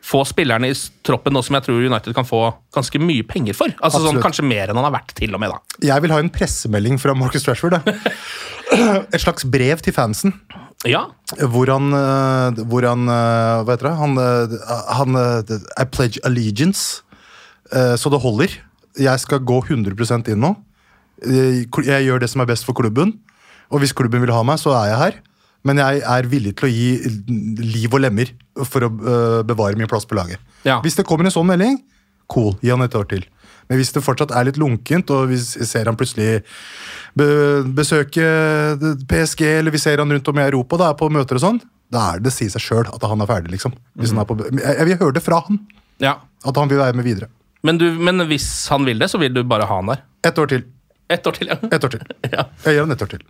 [0.03, 0.75] få spillerne i
[1.07, 2.41] troppen nå som jeg tror United kan få
[2.75, 3.71] ganske mye penger for.
[3.85, 5.55] Altså sånn, Kanskje mer enn han har vært, til og med.
[5.55, 5.79] da.
[5.87, 7.79] Jeg vil ha en pressemelding fra Marcus Rashford.
[7.79, 7.95] Da.
[9.15, 10.35] Et slags brev til fansen.
[10.88, 11.05] Ja,
[11.38, 13.97] Hvor han, eh, hvor han eh, Hva heter det?
[14.01, 14.55] Han, eh,
[14.99, 15.19] han
[15.79, 17.03] I pledge allegiance.
[17.73, 18.53] Så det holder.
[19.01, 20.51] Jeg skal gå 100 inn nå.
[21.25, 23.15] Jeg gjør det som er best for klubben.
[23.73, 25.15] Og hvis klubben vil ha meg, så er jeg her.
[25.68, 26.88] Men jeg er villig til å gi
[27.62, 28.33] liv og lemmer
[28.66, 30.42] for å eh, bevare min plass på laget.
[30.66, 30.81] Ja.
[30.83, 31.79] Hvis det kommer en sånn melding,
[32.33, 33.22] cool, gi han et år til.
[33.70, 36.42] Men hvis det fortsatt er litt lunkent, og vi ser han plutselig
[37.14, 38.25] besøke
[39.09, 42.09] PSG, eller vi ser han rundt om i Europa da, på møter og sånn, da
[42.14, 43.53] er det sier seg sjøl at han er ferdig.
[43.55, 43.77] liksom.
[44.01, 45.61] Hvis han er på, jeg, vil høre det fra han,
[46.03, 46.16] ja.
[46.20, 47.31] at han vil være med videre.
[47.62, 50.03] Men, du, men hvis han vil det, så vil du bare ha han der?
[50.27, 50.64] Ett år til.
[51.12, 51.61] Ett år til, ja.
[51.68, 52.09] Et år til.
[52.33, 52.48] Ja.
[52.64, 53.25] Jeg gir han ett år til.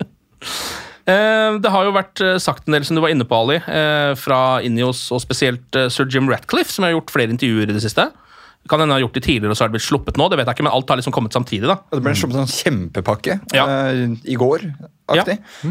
[1.07, 3.57] Eh, Det har jo vært eh, sagt en del, som du var inne på, Ali,
[3.61, 7.83] eh, fra Ineos og spesielt sir Jim Ratcliffe, som har gjort flere intervjuer i det
[7.85, 8.11] siste.
[8.71, 10.29] Kan hende har gjort det tidligere, og så har det blitt sluppet nå.
[10.31, 11.67] det vet jeg ikke, Men alt har liksom kommet samtidig.
[11.67, 11.81] da.
[11.91, 13.65] Det ble sluppet en sånn kjempepakke Ja.
[13.67, 14.63] uh, i går.
[15.11, 15.39] Aktig.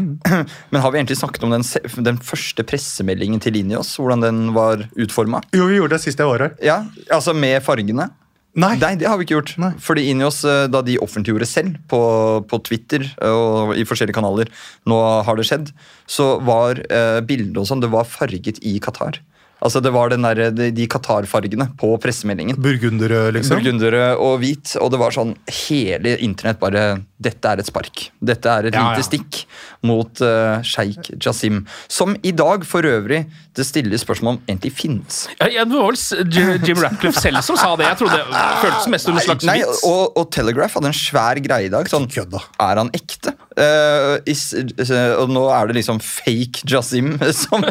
[0.70, 1.64] Men har vi egentlig snakket om den,
[2.04, 3.94] den første pressemeldingen til Linios?
[3.96, 5.40] Hvordan den var utforma?
[5.56, 6.52] Jo, vi gjorde det sist jeg var her.
[6.60, 8.10] Ja, altså med fargene?
[8.52, 8.74] Nei.
[8.76, 9.54] Nei, det har vi ikke gjort.
[9.62, 9.72] Nei.
[9.80, 12.00] Fordi Inios, eh, da de offentliggjorde selv på,
[12.48, 14.50] på Twitter og i forskjellige kanaler,
[14.88, 15.70] nå har det skjedd,
[16.10, 19.22] så var eh, bildet og sånn, det var farget i Qatar.
[19.62, 22.58] Altså det var den der, de, de Qatar-fargene på pressemeldingen.
[22.60, 23.60] Burgundere, liksom.
[23.60, 26.86] Burgundere og hvit, og det var sånn hele internett bare
[27.22, 28.06] Dette er et spark.
[28.22, 29.06] Dette er et Ja, lite ja.
[29.06, 29.42] stikk
[29.86, 31.62] mot uh, sjeik Jasim.
[31.90, 33.24] Som i dag for øvrig
[33.56, 35.22] det stille spørsmål om egentlig fins.
[35.40, 37.86] Ja, ja, det var vel Jim Ratcliffe selv som sa det.
[37.90, 39.82] Jeg trodde det føltes mest som en slags Nei, vits.
[39.88, 41.90] og, og Telegraph hadde en svær greie i dag.
[41.92, 43.34] Sånn, er han ekte?
[43.52, 47.64] Uh, is, uh, og nå er det liksom fake Jasim som,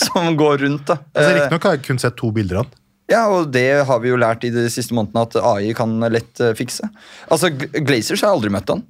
[0.00, 1.00] som går rundt, da.
[1.12, 2.79] Altså, Eh, Riktignok har jeg kun sett to bilder av han.
[3.10, 6.40] Ja, og det har vi jo lært i de siste månedene at AI kan lett
[6.40, 6.86] eh, fikse.
[7.30, 8.84] Altså, Glazers har jeg aldri møtt han.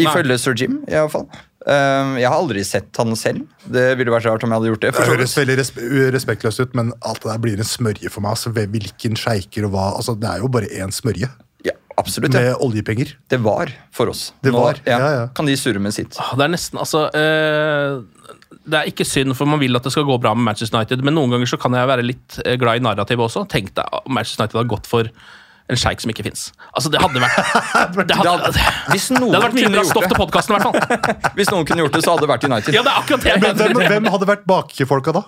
[0.00, 1.28] Ifølge Sir Jim, i hvert fall.
[1.60, 3.44] Um, jeg har aldri sett han selv.
[3.68, 4.92] Det ville vært rart om jeg hadde gjort det.
[4.96, 8.32] Det høres veldig respe respektløst ut, men alt det der blir en smørje for meg.
[8.32, 11.28] altså Hvilken sjeiker og hva altså Det er jo bare én smørje
[11.68, 12.32] Ja, absolutt.
[12.32, 12.46] Ja.
[12.48, 13.12] med oljepenger.
[13.28, 14.30] Det var for oss.
[14.40, 15.26] Det var, ja, ja, ja.
[15.36, 16.16] Kan de surre med sitt.
[16.16, 18.00] Ah, Det er nesten, altså eh,
[18.68, 21.04] Det er ikke synd, for man vil at det skal gå bra med Manchester United,
[21.06, 23.46] men noen ganger så kan jeg være litt eh, glad i narrativet også.
[23.50, 25.08] Tenk deg om Manchester United har gått for
[25.70, 26.50] en sjeik som ikke fins.
[26.74, 27.38] Altså, det hadde vært
[28.10, 31.34] Det hadde, det Hvis noen, hadde vært mye bra stoff til podkasten, i hvert fall.
[31.38, 32.76] hvis noen kunne gjort det, så hadde det vært United.
[32.76, 33.34] Ja, det er akkurat det.
[33.40, 35.26] Men Hvem, hvem hadde vært bakfolka da?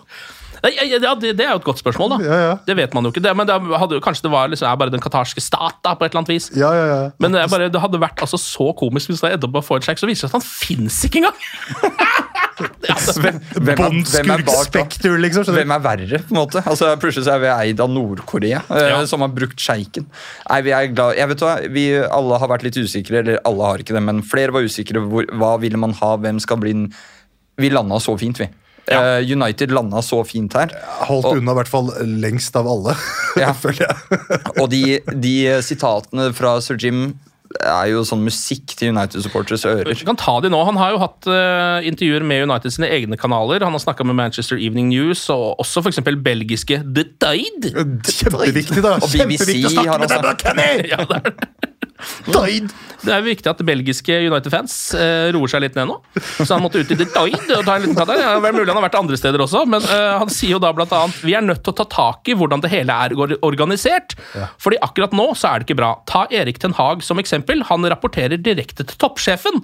[0.63, 2.17] Nei, ja, det, det er jo et godt spørsmål, da.
[2.23, 2.51] Ja, ja.
[2.69, 3.23] Det vet man jo ikke.
[3.25, 6.07] Det, men det hadde, kanskje det var liksom, er bare den qatarske stat, da, på
[6.07, 6.47] et eller annet vis.
[6.55, 7.01] Ja, ja, ja.
[7.19, 9.65] Men det, er bare, det hadde vært altså, så komisk hvis det endte opp med
[9.65, 11.43] å få en sjeik, så viser det seg at han fins ikke engang!
[12.93, 15.47] Hvem, hvem, er, hvem, er bak, Spektur, liksom.
[15.57, 16.61] hvem er verre, på en måte?
[16.69, 18.99] Altså, Plutselig så er vi eid av Nord-Korea, eh, Ja.
[19.09, 20.05] som har brukt sjeiken.
[20.51, 23.71] Nei, vi er glad Jeg vet hva, Vi alle har vært litt usikre, eller alle
[23.71, 25.01] har ikke det, men flere var usikre.
[25.09, 26.13] Hvor, hva ville man ha?
[26.21, 26.85] Hvem skal bli den
[27.61, 28.49] Vi landa så fint, vi.
[28.91, 29.01] Ja.
[29.19, 30.69] Eh, United landa så fint her.
[31.09, 32.97] Holdt Og- unna i hvert fall lengst av alle,
[33.39, 33.53] Ja.
[33.63, 34.41] føler jeg.
[34.61, 37.15] Og de, de sitatene fra sir Jim
[37.61, 39.93] er jo sånn musikk til United-supporters ører.
[39.93, 40.61] Du kan ta de nå.
[40.69, 43.65] Han har jo hatt uh, intervjuer med United sine egne kanaler.
[43.67, 46.03] Han har snakka med Manchester Evening News og også f.eks.
[46.25, 47.75] belgiske The Tide.
[48.09, 48.97] Kjempeviktig, da.
[49.01, 50.71] Og BBC å snakke har med da, Kenny!
[50.93, 52.73] Ja, det er det.
[53.03, 55.97] Det er viktig at belgiske United-fans eh, roer seg litt ned nå.
[56.39, 58.23] Så han måtte ut i Detroit og ta en liten prat der.
[58.23, 60.61] Ja, det er mulig han har vært andre steder også, men eh, han sier jo
[60.63, 63.15] da blant annet vi er nødt til å ta tak i hvordan det hele er
[63.19, 63.43] organisert.
[63.53, 64.15] organisert.
[64.63, 65.93] Fordi akkurat nå så er det ikke bra.
[66.09, 67.42] Ta Erik Ten Hag som eksempel.
[67.69, 69.63] Han rapporterer direkte til toppsjefen.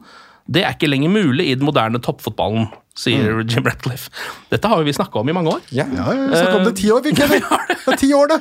[0.48, 4.08] Det er ikke lenger mulig i den moderne toppfotballen, sier Jim Ratcliffe.
[4.48, 5.60] Dette har vi snakka om i mange år.
[5.76, 5.84] Ja.
[5.92, 7.44] Ja, vi snakket om det i ti år, vi, Kevin.
[7.84, 8.38] Det er ti år, det.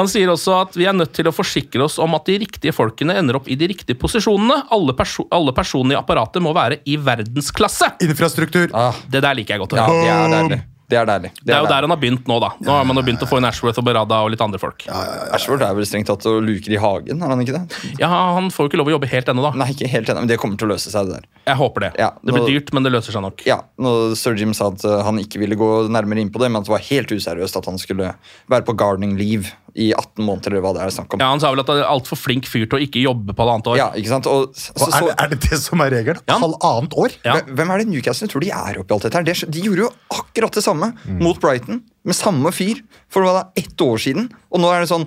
[0.00, 2.72] Han sier også at vi er nødt til å forsikre oss om at de riktige
[2.72, 4.56] folkene ender opp i de riktige posisjonene.
[4.72, 7.92] Alle, perso alle personene i apparatet må være i verdensklasse.
[8.08, 8.72] Infrastruktur.
[8.72, 9.76] Ah, Det der liker jeg godt.
[9.76, 10.62] ja, det er deilig.
[10.90, 11.30] Det er deilig.
[11.38, 12.50] Det er jo der han har begynt nå, da.
[12.60, 14.86] Nå har man jo begynt å få inn Ashworth og Berada og litt andre folk.
[14.90, 17.80] Ashworth er vel strengt tatt og luker i hagen, er han ikke det?
[18.02, 19.52] Ja, Han får jo ikke lov å jobbe helt ennå, da.
[19.62, 21.28] Nei, ikke helt ennå, men det kommer til å løse seg, det der.
[21.50, 21.92] Jeg håper det.
[22.02, 23.46] Ja, Det blir dyrt, men det løser seg nok.
[23.48, 26.50] Ja, når Sir Jim sa at uh, han ikke ville gå nærmere inn på det,
[26.50, 28.12] men at det var helt useriøst at han skulle
[28.50, 31.22] være på gardening leave i 18 måneder, eller hva det er snakk om.
[31.22, 33.44] Ja, Han sa vel at han er altfor flink fyr til å ikke jobbe på
[33.44, 33.78] halvannet år.
[33.80, 34.28] Ja, ikke sant?
[34.30, 36.22] Og, så, så, er, det, er det det som er regelen?
[36.30, 36.38] Ja.
[36.42, 37.16] Halvannet år?
[37.26, 37.38] Ja.
[37.46, 39.26] Hvem er det Newcastle tror de er oppi alt dette her?
[39.26, 42.80] Det er- De gjorde jo akkurat det samme mot Brighton, med samme fyr,
[43.12, 44.30] for hva da, ett år siden.
[44.50, 45.06] Og nå er det sånn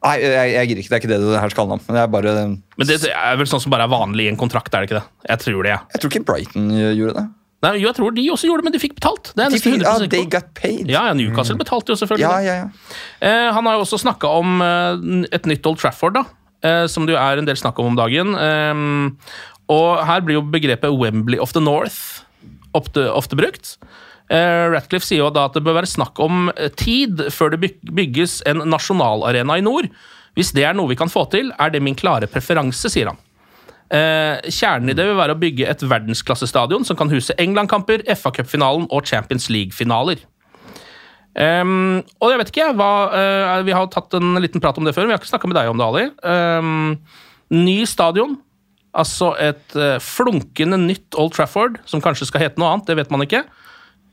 [0.00, 0.88] Nei, jeg, jeg gidder ikke.
[0.88, 1.82] Det er ikke det det her skal handle om.
[1.84, 4.38] Men det er bare Men det er vel sånn som bare er vanlig i en
[4.40, 5.08] kontrakt, er det ikke det?
[5.28, 5.80] Jeg tror det, ja.
[5.92, 7.24] Jeg tror ikke Brighton uh, gjorde det.
[7.60, 9.32] Nei, jo, jeg tror de også gjorde det, men de fikk betalt.
[9.36, 10.88] Det er De fikk, 100 ja, they got paid.
[10.88, 12.24] Ja, ja, Newcastle betalte jo selvfølgelig.
[12.24, 12.94] ja, ja, ja.
[13.20, 16.24] Eh, han har jo også snakka om eh, et nytt Old Trafford, da,
[16.64, 18.32] eh, som det jo er en del snakk om om dagen.
[18.32, 19.36] Eh,
[19.70, 22.24] og her blir jo begrepet Wembley of the North
[22.72, 23.76] ofte, ofte brukt.
[24.30, 27.74] Eh, Ratcliffe sier jo da at det bør være snakk om eh, tid før det
[27.82, 29.90] bygges en nasjonalarena i nord.
[30.38, 33.18] Hvis det er noe vi kan få til, er det min klare preferanse, sier han.
[33.90, 38.86] Eh, kjernen i det vil være å bygge et verdensklassestadion som kan huse England-kamper, FA-cupfinalen
[38.94, 40.22] og Champions League-finaler.
[41.30, 44.96] Um, og jeg vet ikke, hva, uh, Vi har tatt en liten prat om det
[44.96, 46.04] før, men vi har ikke snakka med deg om det, Ali.
[46.26, 46.96] Um,
[47.54, 48.34] ny stadion.
[48.90, 53.14] Altså et uh, flunkende nytt Old Trafford, som kanskje skal hete noe annet, det vet
[53.14, 53.44] man ikke.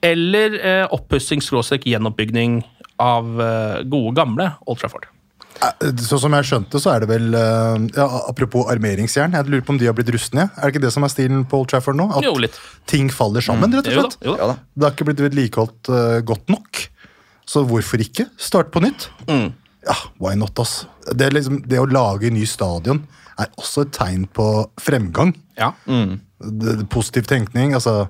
[0.05, 2.61] Eller uh, oppussing-gjenoppbygning
[3.01, 5.09] av uh, gode, gamle Old Trafford.
[5.57, 9.63] Eh, Sånn som jeg skjønte, så er det vel eh, ja, Apropos armeringsjern, jeg lurer
[9.65, 10.47] på om de har blitt rustne?
[10.55, 12.09] Er det ikke det som er stilen på Old Trafford nå?
[12.17, 12.57] At Jo, litt.
[12.89, 14.17] ting faller sammen, rett og slett?
[14.25, 14.41] jo da.
[14.43, 14.57] jo da.
[14.75, 16.83] Det har ikke blitt vedlikeholdt uh, godt nok.
[17.47, 19.07] Så hvorfor ikke starte på nytt?
[19.29, 19.49] Mm.
[19.87, 20.81] Ja, why not, ass?
[21.07, 23.05] Det, er liksom, det å lage ny stadion
[23.39, 24.47] er også et tegn på
[24.81, 25.31] fremgang.
[25.57, 25.71] Ja.
[25.87, 27.73] Det, det, positiv tenkning.
[27.77, 28.07] altså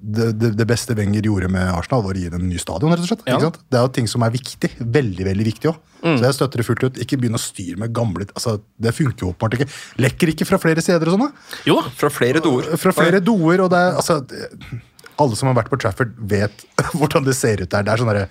[0.00, 2.92] det, det, det beste Wenger gjorde med Arsenal, var å gi dem en ny stadion.
[2.92, 3.24] rett og slett.
[3.26, 3.36] Ja.
[3.36, 3.60] Ikke sant?
[3.68, 4.70] Det er jo ting som er viktig.
[4.78, 5.80] Veldig veldig viktig òg.
[6.04, 6.18] Mm.
[6.20, 7.00] Så jeg støtter det fullt ut.
[7.02, 9.66] Ikke begynn å styre med gamle altså, Det funker jo åpenbart ikke.
[9.98, 11.58] Lekker ikke fra flere steder og sånn, da.
[11.66, 11.90] Jo da.
[11.98, 12.70] Fra flere doer.
[12.78, 14.52] Fra flere doer, og det er altså det-
[15.18, 17.82] Alle som har vært på Trafford, vet hvordan det ser ut der.
[17.82, 18.28] Det er sånn derre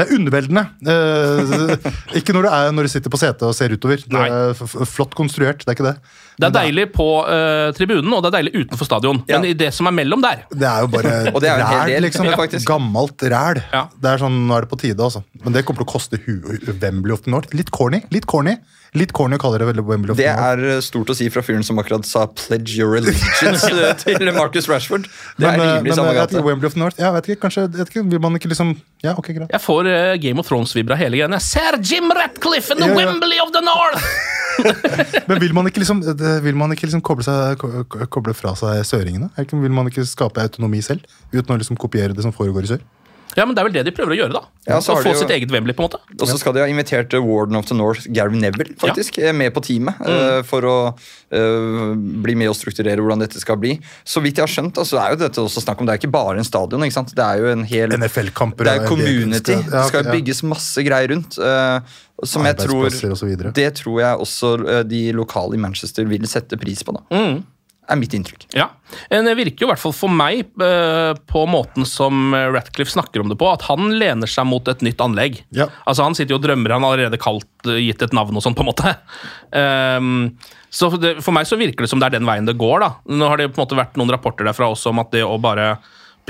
[0.00, 0.62] det er underveldende.
[0.88, 4.00] Eh, ikke når du, er, når du sitter på setet og ser utover.
[4.00, 5.96] Det er flott konstruert, det er ikke det.
[6.40, 9.20] Det er deilig på uh, tribunen, og det er deilig utenfor stadion.
[9.28, 9.36] Ja.
[9.36, 11.12] Men i det som er mellom der Det er jo bare
[11.52, 12.30] er ræl, liksom.
[12.30, 12.62] Ja.
[12.64, 13.60] Gammelt ræl.
[13.74, 13.84] Ja.
[13.92, 15.20] Det er sånn, Nå er det på tide, altså.
[15.44, 16.38] Men det kommer til å koste hu
[16.80, 17.52] Wembley of the North.
[17.56, 18.00] Litt corny.
[18.14, 18.56] Litt corny
[18.98, 20.64] Litt corny å kalle det veldig Wembley of Det the North.
[20.64, 24.32] er uh, stort å si fra fyren som akkurat sa 'pledge your allegiance' uh, til
[24.34, 25.06] Marcus Rashford.
[25.38, 26.42] Det Men, er eh, rimelig men samme gate.
[26.42, 28.74] Wembley of the North Jeg vet ikke, kanskje vet ikke, Vil man ikke liksom
[29.06, 29.50] Ja, ok, greit.
[29.54, 31.38] Jeg får uh, Game of Thrones-vibra hele greia.
[31.40, 33.06] Sir Jim Ratcliffe and the Ja, ja.
[33.06, 34.02] Wembley of the North!
[35.30, 36.02] Men vil man ikke liksom,
[36.44, 39.30] vil man ikke liksom koble, seg, ko- ko- koble fra seg søringene?
[39.54, 41.06] Vil man ikke skape autonomi selv?
[41.32, 42.82] Uten å liksom kopiere det som foregår i sør?
[43.40, 44.42] Ja, men Det er vel det de prøver å gjøre, da.
[44.68, 46.00] Ja, så få jo- sitt eget Wembley, på en måte.
[46.20, 49.32] Og så skal de ha invitert uh, Warden of the North, Gary Neville, faktisk, ja.
[49.32, 49.96] med på teamet.
[50.04, 53.78] uh, For å uh, bli med og strukturere hvordan dette skal bli.
[54.04, 56.02] Så vidt jeg har skjønt, altså, så er jo dette også snakk om Det er
[56.02, 56.84] ikke bare en stadion.
[56.84, 57.14] ikke sant?
[57.16, 59.56] Det er jo en hel NFL-kamper Det er community.
[59.56, 61.38] Ja, Det skal bygges masse greier rundt.
[61.40, 61.80] uh,
[62.28, 62.90] som jeg tror.
[63.56, 66.92] Det tror jeg også de lokale i Manchester vil sette pris på.
[66.98, 67.40] da.
[67.90, 68.44] Er mitt inntrykk.
[68.54, 68.68] Ja,
[69.10, 73.28] Det virker jo i hvert fall for meg, eh, på måten som Ratcliffe snakker om
[73.28, 75.40] det på, at han lener seg mot et nytt anlegg.
[75.50, 75.66] Ja.
[75.86, 78.42] Altså Han sitter jo og drømmer, han har allerede kalt, eh, gitt et navn og
[78.46, 78.96] sånn, på en måte.
[79.52, 80.38] Um,
[80.70, 82.80] så for det, For meg så virker det som det er den veien det går.
[82.80, 82.90] da.
[83.10, 85.38] Nå har det på en måte vært noen rapporter derfra også om at det å
[85.42, 85.74] bare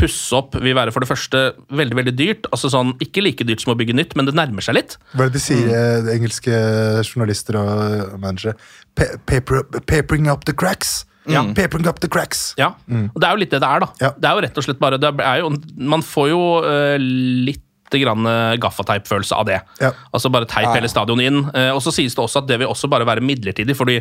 [0.00, 1.40] pusse opp vil være for det første
[1.76, 2.46] veldig veldig dyrt.
[2.54, 4.96] altså sånn, Ikke like dyrt som å bygge nytt, men det nærmer seg litt.
[5.12, 6.08] Hva er det de sier, Mm.
[6.08, 8.54] eh, engelske journalister og managere?
[8.94, 11.04] Pa paper, papering up the cracks.
[11.32, 11.44] Ja.
[11.56, 12.52] Papering up the cracks.
[12.60, 13.80] Ja, og Det er jo litt det det er.
[13.86, 13.90] da.
[14.00, 14.12] Ja.
[14.16, 17.66] Det er jo rett og slett bare, det er jo, Man får jo uh, litt
[17.90, 19.56] grann eh, gaffateip-følelse av det.
[19.82, 19.88] Ja.
[20.14, 21.40] Altså bare teip hele stadionet inn.
[21.50, 23.96] Uh, Og så sies det også at det vil også bare være midlertidig, fordi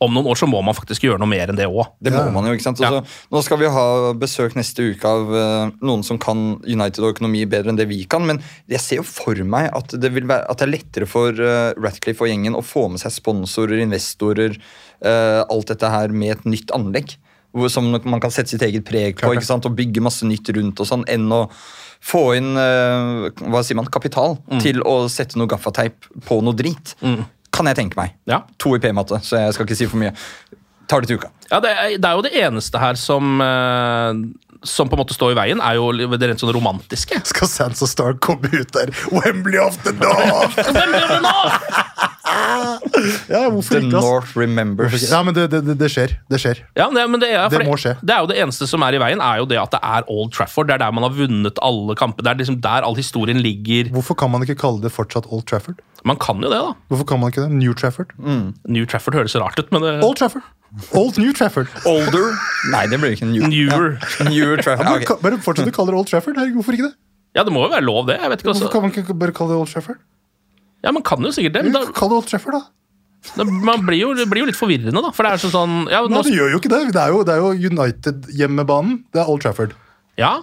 [0.00, 1.90] om noen år så må man faktisk gjøre noe mer enn det òg.
[2.00, 2.80] Det må man jo, ikke sant?
[2.80, 3.04] Og
[3.36, 5.28] Nå skal vi ha besøk neste uke av
[5.84, 9.06] noen som kan United og økonomi bedre enn det vi kan, men jeg ser jo
[9.06, 12.56] for meg at det, vil være, at det er lettere for uh, Ratcliffe og gjengen
[12.56, 14.56] å få med seg sponsorer, investorer,
[15.04, 17.16] alt dette her med et nytt anlegg.
[17.70, 19.66] Som man kan sette sitt eget preg på ikke sant?
[19.68, 21.44] og bygge masse nytt rundt, og sånn, enn å
[22.04, 26.96] få inn eh, hva sier man, kapital til å sette noe gaffateip på noe drit.
[27.54, 28.16] Kan jeg tenke meg.
[28.26, 28.42] Ja.
[28.58, 30.10] To i P-matte, så jeg skal ikke si for mye.
[30.90, 31.30] Tar det til uka.
[31.52, 34.18] Ja, det er, det er jo det eneste her som eh,
[34.64, 37.22] Som på en måte står i veien, er jo det rent sånn romantiske.
[37.30, 38.90] Skal Sansa Stark komme ut der?
[39.12, 40.58] Wembley of the North!
[40.58, 42.10] Wembley of the nå?!
[42.24, 43.96] Ja, hvorfor The ikke?
[43.98, 44.04] ass?
[44.04, 45.04] North remembers.
[45.10, 46.14] Ja, men det, det, det- det skjer.
[46.30, 46.60] Det skjer.
[46.78, 47.94] Ja, det, men det, er, for Det må skje.
[48.00, 50.06] det er jo det eneste som er i veien, er jo det at det er
[50.12, 50.68] Old Trafford.
[50.70, 52.24] Det er der man har vunnet alle kamper.
[52.24, 53.90] Det er liksom der all historien ligger.
[53.94, 55.80] Hvorfor kan man ikke kalle det fortsatt Old Trafford?
[56.04, 56.72] Man kan jo det, da.
[56.92, 57.50] Hvorfor kan man ikke det?
[57.60, 58.12] New Trafford?
[58.68, 60.42] New Trafford høres rart ut, men det, Old Trafford.
[60.92, 61.68] Old New Trafford.
[61.86, 62.32] Older
[62.72, 63.44] Nei, det blir ikke New.
[63.46, 63.92] Newer.
[64.18, 64.24] Ja.
[64.26, 64.88] Newer Ja, Trafford.
[64.90, 65.20] men, ok.
[65.22, 66.36] bare fortsett å kalle det Old Trafford.
[66.40, 66.96] Herregud, hvorfor ikke det?
[67.36, 68.16] Ja, det må jo være lov, det.
[68.20, 68.72] Jeg vet ikke Hvorfor også.
[68.72, 70.00] kan man ikke bare kalle det Old Trafford?
[70.84, 72.64] Ja, Man kan jo sikkert det, men da, Kall det Old Trafford, da.
[73.24, 75.10] Det, man blir jo, det blir jo litt forvirrende, da.
[75.16, 76.80] For det er sånn sånn ja, Nei, det gjør jo ikke det.
[76.92, 78.98] Det er jo, det er jo United-hjemmebanen.
[79.14, 79.72] Det er Old Trafford.
[80.20, 80.34] ja,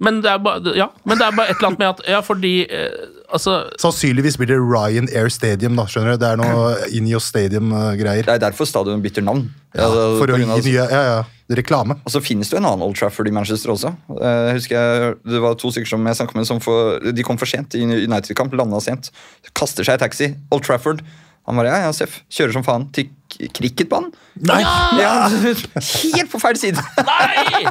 [0.00, 2.52] men det er bare ja, men det bare et eller annet med at Ja, fordi
[2.64, 2.94] eh,
[3.32, 5.76] Altså Sannsynligvis blir det Ryan Air Stadium.
[5.78, 6.22] da, skjønner du?
[6.22, 8.26] Det er noe Ineos Stadium-greier.
[8.26, 9.44] Det er derfor stadion bytter navn.
[9.74, 11.20] Ja, Ja, for å gi nye ja, ja,
[11.54, 11.98] reklame.
[12.04, 13.92] Og så finnes det jo en annen Old Trafford i Manchester også.
[14.18, 17.22] Eh, Jeg husker jeg, Det var to stykker som jeg snakket med som for, de
[17.22, 18.52] kom for sent i United-kamp.
[18.58, 19.10] Landa sent.
[19.54, 20.34] Kaster seg i taxi.
[20.50, 21.02] Old Trafford.
[21.48, 22.20] Han bare ja, ja, Seff.
[22.30, 23.08] Kjører som faen til
[23.54, 24.10] cricketbanen.
[24.46, 24.60] Nei!
[24.98, 26.82] Ja, helt på feil side.
[27.06, 27.62] Nei!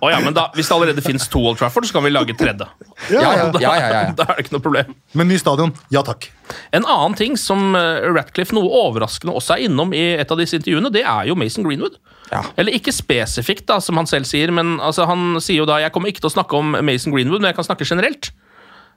[0.00, 2.34] Oh, ja, men da, Hvis det allerede fins to Old Trafford, så kan vi lage
[2.38, 2.66] tredje.
[3.12, 3.44] Ja, Ja, ja.
[3.60, 4.14] ja, ja, ja, ja.
[4.18, 4.94] Da er det ikke noe problem.
[5.18, 6.30] Men ny stadion, ja takk.
[6.76, 10.58] En annen ting som eh, Ratcliffe noe overraskende også er innom i et av disse
[10.60, 11.98] intervjuene, det er jo Mason Greenwood.
[12.32, 12.42] Ja.
[12.60, 15.92] Eller ikke spesifikt, da, som han selv sier, men altså, han sier jo da jeg
[15.94, 18.32] kommer ikke til å snakke om Mason Greenwood, men jeg kan snakke generelt.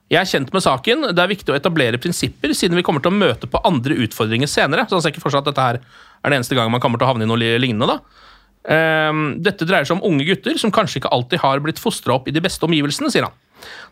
[0.07, 1.09] Jeg er kjent med saken.
[1.11, 4.47] Det er viktig å etablere prinsipper, siden vi kommer til å møte på andre utfordringer
[4.47, 4.85] senere.
[4.87, 7.01] Så han ser ikke for seg at dette her er den eneste gangen man kommer
[7.01, 7.97] til å havne i noe lignende.
[7.97, 8.23] da.
[8.67, 12.27] Ehm, dette dreier seg om unge gutter som kanskje ikke alltid har blitt fostra opp
[12.27, 13.35] i de beste omgivelsene, sier han.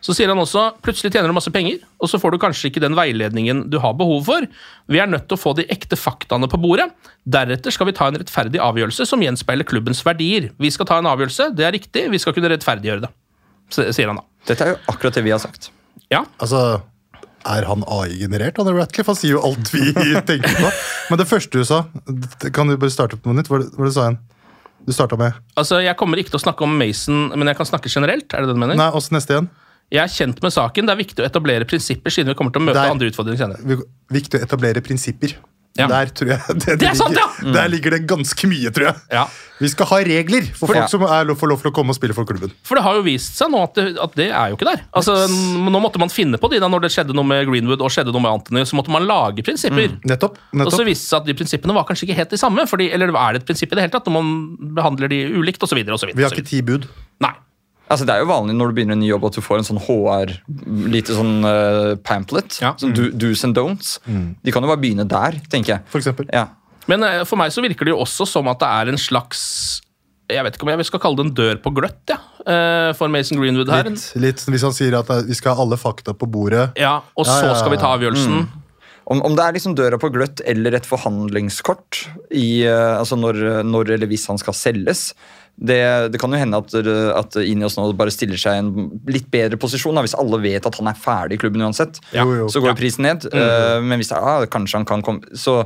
[0.04, 2.82] Så sier han også plutselig tjener du masse penger, og så får du kanskje ikke
[2.84, 4.46] den veiledningen du har behov for.
[4.92, 6.86] Vi er nødt til å få de ekte faktaene på bordet.
[7.24, 10.52] Deretter skal vi ta en rettferdig avgjørelse som gjenspeiler klubbens verdier.
[10.60, 13.12] Vi skal ta en avgjørelse, det er riktig, vi skal kunne rettferdiggjøre det.
[13.74, 14.28] Sier han da.
[14.46, 15.72] Dette er jo akkurat det vi har sagt.
[16.12, 16.80] Ja, Altså,
[17.46, 18.56] er han AI-generert?
[18.58, 19.92] Han Ratcliffe, han sier jo alt vi
[20.30, 20.70] tenker på.
[21.10, 21.84] Men det første du sa,
[22.54, 23.48] kan du bare starte opp noe nytt?
[23.50, 24.18] Hva var det- hva var det du sa igjen?
[24.86, 27.66] Du starta med altså Jeg kommer ikke til å snakke om Mason, men jeg kan
[27.66, 28.28] snakke generelt.
[28.34, 28.76] er det det du mener?
[28.78, 29.48] Nei, også neste igjen.
[29.90, 30.86] Jeg er kjent med saken.
[30.86, 32.90] Det er viktig å etablere prinsipper, siden vi kommer til å møte Der.
[32.90, 33.82] andre utfordringer senere.
[34.10, 35.34] Viktig å etablere prinsipper.
[35.78, 35.86] Ja.
[35.90, 37.52] Der tror jeg det, Det sant, ligger, ja!
[37.56, 38.96] Der ligger det ganske mye, tror jeg.
[39.12, 39.26] Ja.
[39.56, 40.86] Vi skal ha regler for folk Ja.
[40.92, 42.52] som er, får lov til å komme og spille for klubben.
[42.66, 44.82] For det har jo vist seg nå at det, at det er jo ikke der.
[44.92, 45.14] Altså,
[45.56, 48.12] Nå måtte man finne på de da når det skjedde noe med Greenwood og skjedde
[48.12, 48.66] noe med Anthony.
[48.68, 49.96] Så måtte man lage prinsipper.
[50.04, 50.36] Nettopp.
[50.60, 52.66] Og så viste det seg at de prinsippene var kanskje ikke helt de samme.
[52.68, 55.64] Fordi, eller er det et prinsipp i det hele tatt når man behandler de ulikt
[55.64, 55.80] osv.?
[55.80, 56.84] Vi har ikke ti bud.
[57.86, 59.66] Altså, det er jo vanlig når du begynner en ny jobb at du får en
[59.68, 60.32] sånn HR,
[60.90, 62.58] lite sånn uh, pamphlet.
[62.62, 62.72] Ja.
[62.80, 63.96] Sånn do, do's and don'ts.
[64.06, 65.86] De kan jo bare begynne der, tenker jeg.
[65.92, 66.26] For eksempel.
[66.34, 66.48] Ja.
[66.90, 69.40] Men uh, for meg så virker det jo også som at det er en slags
[70.30, 73.10] Jeg vet ikke om jeg skal kalle det en dør på gløtt ja, eh, for
[73.10, 73.86] Mason Greenwood her.
[73.86, 77.26] Litt, litt Hvis han sier at vi skal ha alle fakta på bordet Ja, Og
[77.26, 78.40] Ja, så ja, skal vi ta avgjørelsen.
[78.42, 78.62] avgjørelsen.
[79.06, 82.00] Om, om det er liksom døra på gløtt eller et forhandlingskort
[82.34, 85.12] i, altså når, når eller hvis han skal selges
[85.56, 86.74] det, det kan jo hende at,
[87.16, 89.96] at Ineos nå bare stiller seg i en litt bedre posisjon.
[89.96, 92.24] Da, hvis alle vet at han er ferdig i klubben uansett, Ja.
[92.24, 92.78] Så går Ja.
[92.78, 93.24] prisen ned.
[93.32, 95.62] Eh, men hvis det ah, kanskje han kan komme Så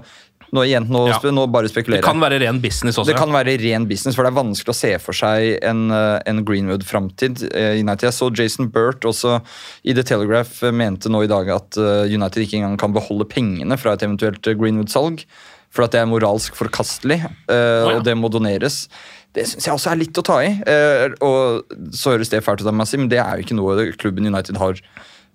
[0.52, 1.18] nå igjen, nå, Ja.
[1.30, 3.06] nå bare Det kan være ren business også.
[3.06, 6.20] Det kan være ren business, for det er vanskelig å se for seg en, eh,
[6.26, 7.42] en Greenwood-framtid.
[7.54, 8.10] i United.
[8.10, 9.40] Jeg så Jason Burt også
[9.84, 13.28] i The Telegraph eh, mente nå i dag at eh, United ikke engang kan beholde
[13.28, 15.24] pengene fra et eventuelt eh, Greenwood-salg.
[15.70, 17.94] For at det er moralsk forkastelig, eh, ja.
[17.94, 18.88] og det må doneres.
[19.36, 20.50] Det syns jeg også er litt å ta i.
[20.66, 23.46] eh, og så høres det fælt ut av meg å si, men det er jo
[23.46, 24.80] ikke noe klubben United har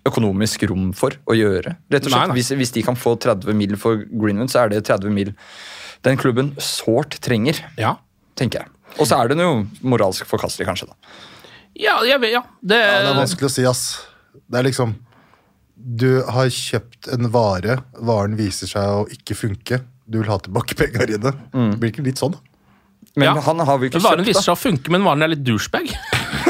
[0.06, 1.78] økonomisk rom for å gjøre.
[1.92, 2.30] Rett og slett.
[2.30, 2.38] nei.
[2.38, 5.32] Hvis, hvis de kan få 30 mil for Greenwood, så er det 30 mil
[6.06, 7.96] den klubben sårt trenger Ja,
[8.38, 8.72] tenker jeg.
[9.00, 10.92] Og så er det jo moralsk forkastelig, kanskje.
[10.92, 11.16] da.
[11.74, 12.44] ja, jeg ja.
[12.62, 13.84] Det, Ja, det er vanskelig å si, ass.
[14.46, 14.94] Det er liksom
[15.76, 19.82] Du har kjøpt en vare, varen viser seg å ikke funke.
[20.06, 21.34] Du vil ha tilbake pengene dine.
[21.52, 22.55] Det blir ikke litt sånn, da?
[23.16, 23.42] Men Ja.
[23.46, 24.46] han har vi ikke Varen kjøpt, viser da.
[24.50, 25.92] seg å funke, men varen er litt douchebag.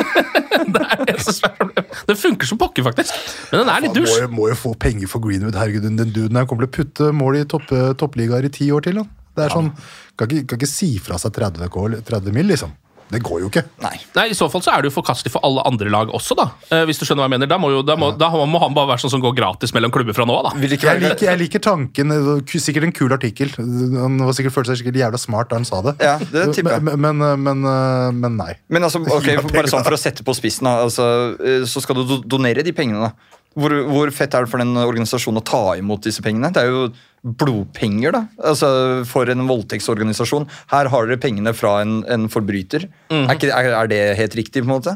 [0.76, 2.00] det er det som er problemet.
[2.10, 3.14] Den funker som pokker, faktisk.
[3.52, 4.16] Men den er litt dusj.
[4.26, 5.58] Må, må jo få penger for Greenwood.
[5.60, 7.70] Herregud, den, den duden her kommer til å putte mål i topp,
[8.02, 9.02] toppligaer i ti år til.
[9.02, 9.06] Da.
[9.36, 9.70] Det er sånn,
[10.18, 11.70] kan ikke, kan ikke si fra seg 30,
[12.08, 12.74] 30 mil, liksom.
[13.14, 13.62] Det går jo ikke.
[13.84, 13.94] Nei.
[14.16, 16.48] Nei, I så fall så er det jo forkastelig for alle andre lag også, da.
[16.74, 17.50] Eh, hvis du skjønner hva jeg mener.
[17.52, 19.94] Da må, jo, da må, da må han bare være sånn som går gratis mellom
[19.94, 20.54] klubber fra nå av, da.
[20.58, 22.16] Vil ikke Jeg være liker, jeg liker tanken.
[22.50, 23.54] ku- Sikkert en kul artikkel.
[23.60, 25.96] Han var sikkert følte seg sikkert jævla smart da han sa det.
[26.02, 26.88] Ja, det tipper jeg.
[26.98, 28.56] Men, men, men, men nei.
[28.74, 31.06] Men altså, ok, bare sånn for å sette på spissen, da, altså,
[31.46, 33.06] eh, så skal du do- donere de pengene.
[33.12, 33.35] da.
[33.56, 36.50] Hvor, hvor fett er det for den organisasjonen å ta imot disse pengene?
[36.52, 36.90] Det er jo
[37.26, 38.68] blodpenger da, altså
[39.10, 40.44] for en voldtektsorganisasjon.
[40.74, 42.86] Her har dere pengene fra en, en forbryter.
[43.10, 44.62] er, ikke, er, er det helt riktig?
[44.62, 44.94] på en måte?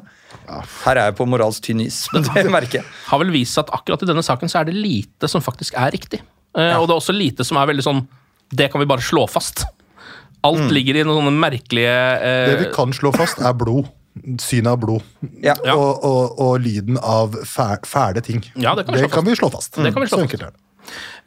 [0.84, 2.04] Her er jeg på moralsk tynn is.
[2.36, 2.88] Det merker jeg.
[3.10, 5.78] Har vel vist seg at akkurat i denne saken så er det lite som faktisk
[5.80, 6.22] er riktig.
[6.58, 8.00] Eh, Og det er også lite som er veldig sånn
[8.50, 9.64] Det kan vi bare slå fast.
[10.46, 13.90] Alt ligger i noen sånne merkelige eh, Det vi kan slå fast, er blod.
[14.42, 15.02] Synet av blod.
[15.44, 15.54] Ja.
[15.76, 18.42] Og, og, og lyden av fæ, fæle ting.
[18.56, 19.26] Ja, det kan vi slå fast.
[19.30, 19.78] vi slå fast.
[19.84, 20.28] Det kan vi slå Så fast.
[20.28, 20.60] enkelt er det.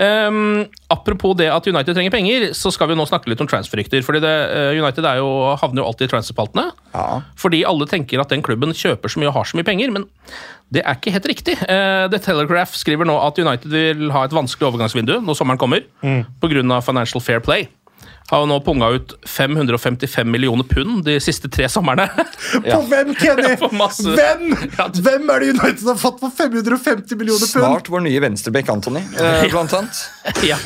[0.02, 4.02] Ehm, apropos det at United trenger penger, så skal vi nå snakke litt om transferrykter.
[4.02, 6.72] fordi det, eh, United er jo, havner jo alltid i transferpaltene.
[6.94, 7.22] Ja.
[7.36, 10.06] Fordi alle tenker at den klubben kjøper så mye og har så mye penger, men
[10.72, 11.56] det er ikke helt riktig.
[11.68, 15.82] Uh, The Telegraph skriver nå at United vil ha et vanskelig overgangsvindu når sommeren kommer,
[16.02, 16.72] Mm.
[16.72, 17.68] av Financial Fair Play.
[18.30, 22.06] Har jo nå punga ut 555 millioner pund de siste tre somrene.
[22.64, 23.50] På hvem, Kenny?
[23.80, 24.46] Masse- Hvem?
[24.78, 27.52] Ja, det- Hvem er det United har fått for 550 millioner pund?
[27.66, 30.00] Snart vår nye venstrebekk Anthony, eh, blant annet.
[30.46, 30.56] ja.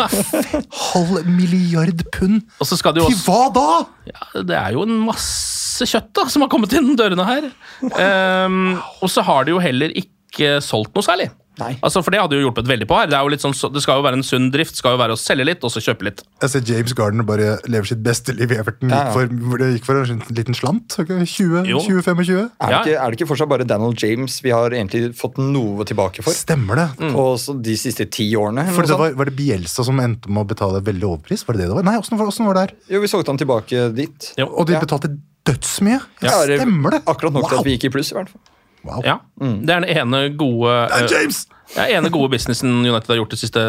[0.92, 2.42] Halv milliard pund?
[2.61, 3.66] Og så skal det jo Til hva da?
[4.12, 7.48] Ja, det er jo en masse kjøtt da, som har kommet inn dørene her.
[7.82, 11.28] Um, og så har de jo heller ikke solgt noe særlig.
[11.59, 11.78] Nei.
[11.80, 13.07] Altså, For det hadde jo hjulpet veldig på her.
[13.09, 14.76] Det, er jo litt sånn, det skal jo være en sunn drift.
[14.76, 16.22] skal jo være å selge litt, og så kjøpe litt.
[16.42, 18.90] Jeg ser James Gardner bare lever sitt beste liv i Everton.
[18.92, 19.04] Ja, ja.
[19.07, 20.96] Gikk for, hvor det gikk for en liten slant.
[21.00, 22.50] 20, 20, 25.
[22.61, 22.82] Er, Ja.
[22.82, 26.22] det ikke, er det ikke fortsatt bare Daniel James vi har egentlig fått noe tilbake
[26.26, 26.32] for?
[26.36, 26.88] Stemmer det.
[27.00, 27.14] Mm.
[27.16, 28.66] På så de siste ti årene?
[28.76, 31.46] For det var, var det Bielsa som endte med å betale veldig overpris?
[31.46, 31.88] Var det det det var?
[31.88, 32.76] Nei, åssen var, hvordan var det her?
[32.96, 34.32] Jo, vi solgte han tilbake dit.
[34.36, 34.46] Jo.
[34.52, 34.80] Og de Ja.
[34.84, 35.09] betalte
[35.46, 36.00] dødsmye?
[36.22, 37.02] Ja, Stemmer det?
[37.07, 38.40] Akkurat nok til at vi gikk i pluss, i hvert fall.
[38.87, 39.03] Wow.
[39.05, 41.45] Ja, Det er den ene gode er eh, James!
[41.74, 43.62] ja, ene gode businessen United har gjort de siste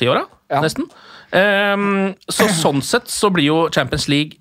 [0.00, 0.24] ti åra.
[0.52, 0.62] Ja.
[0.64, 0.86] Nesten.
[1.34, 4.38] Um, så sånn sett så blir jo Champions League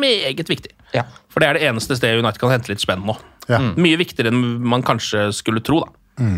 [0.00, 0.72] meget viktig.
[0.94, 1.04] Ja.
[1.32, 3.16] For det er det eneste stedet United kan hente litt spenn nå.
[3.50, 3.60] Ja.
[3.78, 5.82] Mye viktigere enn man kanskje skulle tro.
[5.84, 6.32] da.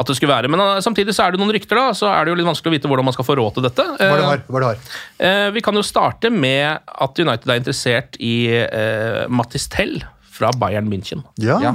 [0.00, 0.48] At det skulle være.
[0.48, 2.72] Men uh, samtidig så er det noen rykter, da, så er det jo litt vanskelig
[2.72, 3.84] å vite hvordan man skal få råd til dette.
[3.98, 4.44] Hva du det Eh, har?
[4.48, 4.94] Hva du det har?
[5.20, 9.98] Uh, vi kan jo starte med at United er interessert i uh, Mattis Tell
[10.40, 11.20] fra Bayern München.
[11.42, 11.58] Ja.
[11.60, 11.74] Ja.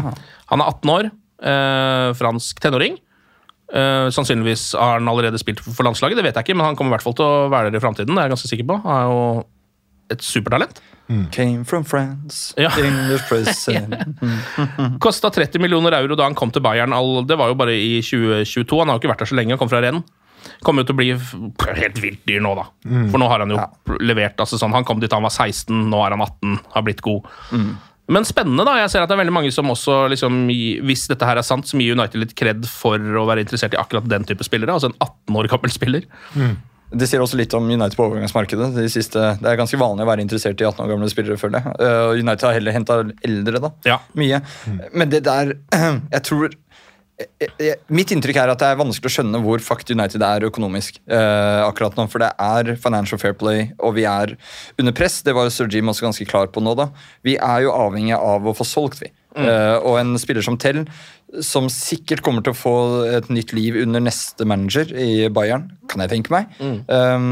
[0.51, 1.09] Han er 18 år,
[1.41, 2.97] eh, fransk tenåring.
[3.73, 6.93] Eh, sannsynligvis har han allerede spilt for landslaget, det vet jeg ikke, men han kommer
[6.93, 8.13] i hvert fall til å være der i framtiden.
[8.13, 8.77] Det er jeg ganske sikker på.
[8.83, 9.45] Han er jo
[10.13, 10.81] et supertalent.
[11.31, 12.69] Came from France, Ja.
[12.81, 13.93] English president.
[15.01, 16.93] Kosta 30 millioner euro da han kom til Bayern.
[16.93, 18.79] All, det var jo bare i 2022.
[18.81, 19.53] Han har jo ikke vært der så lenge.
[19.53, 20.03] Han kom fra Rennes.
[20.65, 21.09] Kommer jo til å bli
[21.81, 22.67] helt vilt dyr nå, da.
[23.11, 23.57] For nå har han jo
[23.99, 24.37] levert.
[24.37, 26.59] altså sånn, Han kom dit da han var 16, nå er han 18.
[26.73, 27.25] Har blitt god.
[28.11, 28.77] Men spennende, da.
[28.81, 30.45] Jeg ser at det er veldig mange som også, liksom,
[30.85, 33.81] hvis dette her er sant, som gir United litt kred for å være interessert i
[33.81, 34.75] akkurat den type spillere.
[34.75, 36.07] Altså en 18 år gammel spiller.
[36.95, 38.69] Det sier også litt om United på overgangsmarkedet.
[38.75, 41.65] De siste, det er ganske vanlig å være interessert i 18 år gamle spillere, føler
[41.65, 41.73] jeg.
[41.81, 43.71] Uh, United har heller henta eldre, da.
[43.89, 43.97] Ja.
[44.15, 44.39] Mye.
[44.93, 45.55] Men det der
[46.15, 46.53] Jeg tror
[47.95, 51.61] Mitt inntrykk er at det er vanskelig å skjønne hvor fucked United er økonomisk eh,
[51.63, 52.07] akkurat nå.
[52.11, 54.33] For det er financial fair play, og vi er
[54.81, 55.21] under press.
[55.23, 56.73] Det var Sir Jim også ganske klar på nå.
[56.75, 56.89] da.
[57.23, 59.11] Vi er jo avhengig av å få solgt, vi.
[59.35, 60.83] Eh, og en spiller som Tell,
[61.43, 62.75] som sikkert kommer til å få
[63.17, 66.51] et nytt liv under neste manager i Bayern, kan jeg tenke meg.
[66.59, 67.31] Eh,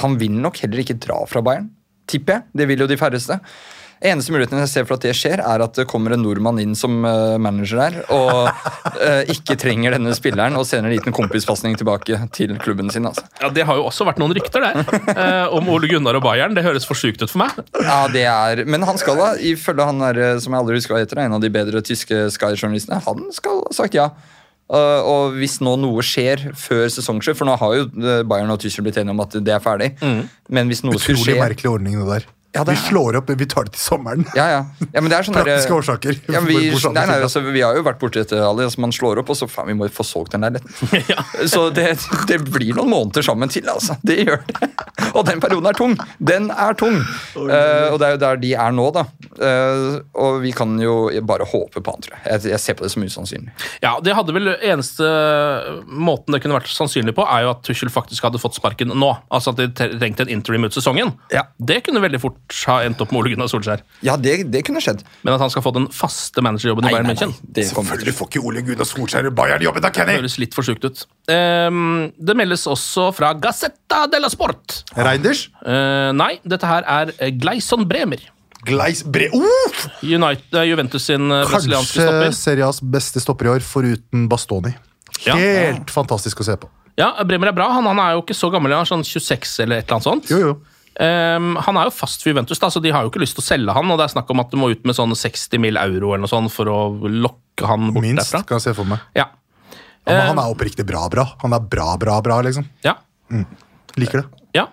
[0.00, 1.70] han vil nok heller ikke dra fra Bayern,
[2.10, 2.50] tipper jeg.
[2.62, 3.40] Det vil jo de færreste.
[4.00, 6.72] Eneste muligheten jeg ser for at det skjer, er at det kommer en nordmann inn
[6.78, 8.48] som eh, manager der, og
[9.04, 13.04] eh, ikke trenger denne spilleren, og sender en liten kompispasning tilbake til klubben sin.
[13.10, 13.26] altså.
[13.42, 14.80] Ja, Det har jo også vært noen rykter der
[15.12, 16.56] eh, om Ole Gunnar og Bayern.
[16.56, 17.60] Det høres for sjukt ut for meg.
[17.76, 20.96] Ja, det er, Men han skal da, ifølge han der, eh, som jeg aldri husker
[20.96, 24.08] hva heter, en av de bedre tyske Sky-journalistene, han skal ha sagt ja.
[24.70, 27.88] Uh, og hvis nå noe skjer før sesongslutt, for nå har jo
[28.30, 31.34] Bayern og Tyskland blitt enige om at det er ferdig, men hvis noe skulle Utrolig
[31.34, 32.28] skje merkelig ordning, det der.
[32.52, 34.24] Ja, vi slår opp, vi tar det til sommeren.
[34.34, 34.60] Ja, ja.
[34.90, 36.16] ja men det er sånne Praktiske årsaker.
[36.26, 38.64] Ja, men vi, hvor- nei, nei, altså, vi har jo vært borti dette, Ali.
[38.66, 41.06] Altså, man slår opp, og så faen, vi må få solgt den leiligheten.
[41.52, 41.86] Så det,
[42.28, 43.94] det blir noen måneder sammen til, altså.
[44.02, 44.70] Det gjør det.
[45.16, 45.94] Og den perioden er tung.
[46.18, 46.98] Den er tung.
[47.34, 49.02] Uh, og det er jo der de er nå, da.
[49.40, 52.22] Uh, og vi kan jo bare håpe på han, tror jeg.
[52.28, 53.54] Jeg, jeg ser på det som usannsynlig.
[53.82, 55.06] Ja, det hadde vel Eneste
[55.90, 59.10] måten det kunne vært sannsynlig på, er jo at Tuchel faktisk hadde fått sparken nå.
[59.32, 61.14] Altså at de tre- trengte en interim ut sesongen.
[61.34, 61.46] Ja.
[61.58, 63.82] Det kunne veldig fort fort ha endt opp med Ole Gunnar Solskjær.
[64.06, 65.02] Ja, det, det kunne skjedd.
[65.22, 67.10] Men at han skal få den faste managerjobben i Bayern.
[67.10, 70.16] München, Selvfølgelig får ikke Ole Gunnar Solskjær i Bayern-jobben, da, Kenny!
[70.16, 71.04] Det høres litt for sjukt ut.
[71.30, 74.82] Um, det meldes også fra Gazzetta della Sport.
[74.98, 75.46] Reinders?
[75.62, 78.24] Uh, nei, dette her er eh, Gleison Bremer.
[78.66, 79.30] Gleis Bre...
[79.32, 79.78] Uh!
[80.04, 82.26] United, eh, Juventus sin brasilianske stopper.
[82.26, 84.74] Kanskje Serias beste stopper i år, foruten Bastoni.
[85.24, 85.36] Ja.
[85.36, 86.68] Helt fantastisk å se på.
[87.00, 87.70] Ja, Bremer er bra.
[87.72, 90.08] Han, han er jo ikke så gammel, han er sånn 26 eller et eller annet
[90.08, 90.28] sånt.
[90.32, 90.52] Jo, jo.
[91.00, 93.44] Ehm, han er jo fast for Juventus, da, så de har jo ikke lyst til
[93.44, 93.90] å selge han.
[93.92, 95.78] Og det er snakk om at du må ut med sånn 60 mill.
[95.80, 98.42] euro eller noe sånt for å lokke han bort Minst, derfra.
[98.48, 99.00] kan jeg se for meg.
[99.16, 99.30] Ja.
[100.06, 101.24] Eh, han er oppriktig bra, bra.
[101.44, 102.68] Han er bra, bra, bra, liksom.
[102.84, 102.96] ja.
[103.96, 104.28] Liker det.
[104.58, 104.66] ja.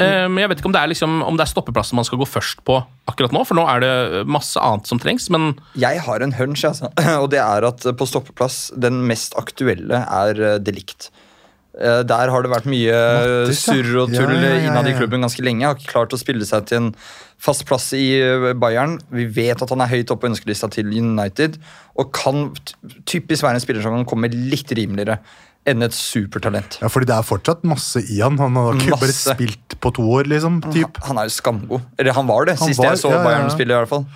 [0.00, 2.24] Men jeg vet ikke om det, er liksom, om det er stoppeplassen man skal gå
[2.24, 2.78] først på
[3.10, 6.62] akkurat nå, for nå er det masse annet som trengs, men Jeg har en hunch,
[6.64, 6.88] altså.
[7.20, 11.10] og det er at på stoppeplass den mest aktuelle er delikt.
[11.12, 11.19] Eh,
[11.72, 13.74] Der har det vært mye Mattis, ja.
[13.76, 15.68] surr og tull Ja, ja, innad i klubben ganske lenge.
[15.68, 16.88] Har ikke klart å spille seg til en
[17.40, 18.98] fast plass i eh, Bayern.
[19.14, 21.60] Vi vet at han er høyt oppe på ønskelista til United,
[21.96, 22.50] og kan
[23.08, 25.20] typisk være en spiller som kan komme litt rimeligere
[25.68, 26.78] enn et supertalent.
[26.80, 28.38] Ja, fordi det er fortsatt masse i han.
[28.40, 30.58] Han har ikke bare spilt på to år, liksom.
[30.72, 30.98] Typ.
[31.06, 31.84] Han er jo skamgod.
[32.00, 33.12] Eller han var det, Han sist var- jeg så.
[33.24, 33.76] Bayern spille.
[33.76, 34.06] i hvert fall.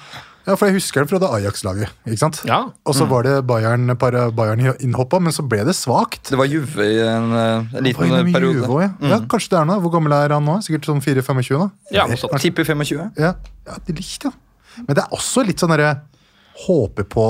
[0.45, 1.93] Ja, for jeg husker det fra det Ajax-laget.
[2.05, 2.43] ikke sant?
[2.45, 2.59] Ja.
[2.85, 6.29] Og så var det Bayern, para- Bayern innhoppa, men så ble det svakt.
[6.29, 8.61] Det var Juve i en, eh, en liten Var periode.
[8.61, 8.91] Juve ja.
[9.15, 9.81] ja, kanskje det er noe.
[9.81, 10.59] Hvor gammel er han nå?
[10.67, 11.59] Sikkert sånn 4-25?
[11.59, 11.71] da?
[11.97, 12.07] ja.
[12.39, 13.11] Tipper 25.
[13.17, 13.35] Ja,
[13.67, 14.33] ja det likte ja.
[14.87, 16.01] Men det er også litt sånn derre
[16.67, 17.25] Håpe på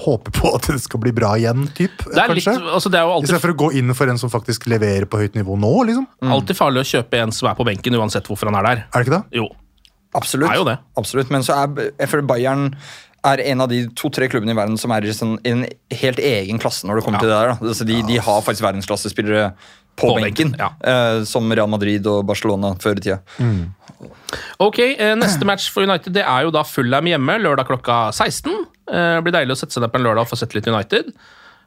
[0.00, 3.08] Håpe på at det skal bli bra igjen, typ, Det er, litt, altså det er
[3.08, 5.72] jo alltid, Istedenfor å gå inn for en som faktisk leverer på høyt nivå nå,
[5.90, 6.06] liksom.
[6.24, 8.84] alltid farlig å kjøpe en som er på benken, uansett hvorfor han er der.
[8.86, 9.40] Er det ikke det?
[9.42, 9.48] Jo.
[10.18, 10.50] Absolutt.
[10.50, 10.78] Er jo det.
[10.98, 11.30] Absolutt.
[11.30, 12.74] Men så er jeg føler Bayern
[13.22, 16.58] er en av de to-tre klubbene i verden som er i sånn, en helt egen
[16.58, 17.50] klasse når det kommer til det der.
[17.52, 17.68] Da.
[17.68, 19.50] Altså, de, de har faktisk verdensklassespillere
[20.00, 20.70] på, På benken, benken, ja.
[20.88, 23.18] eh, som Real Madrid og Barcelona før i tida.
[24.62, 28.54] Ok, eh, Neste match for United det er jo da Fulham hjemme lørdag klokka 16.
[28.88, 30.68] Eh, Det blir deilig å sette seg ned på en lørdag og få sett litt
[30.70, 31.12] United.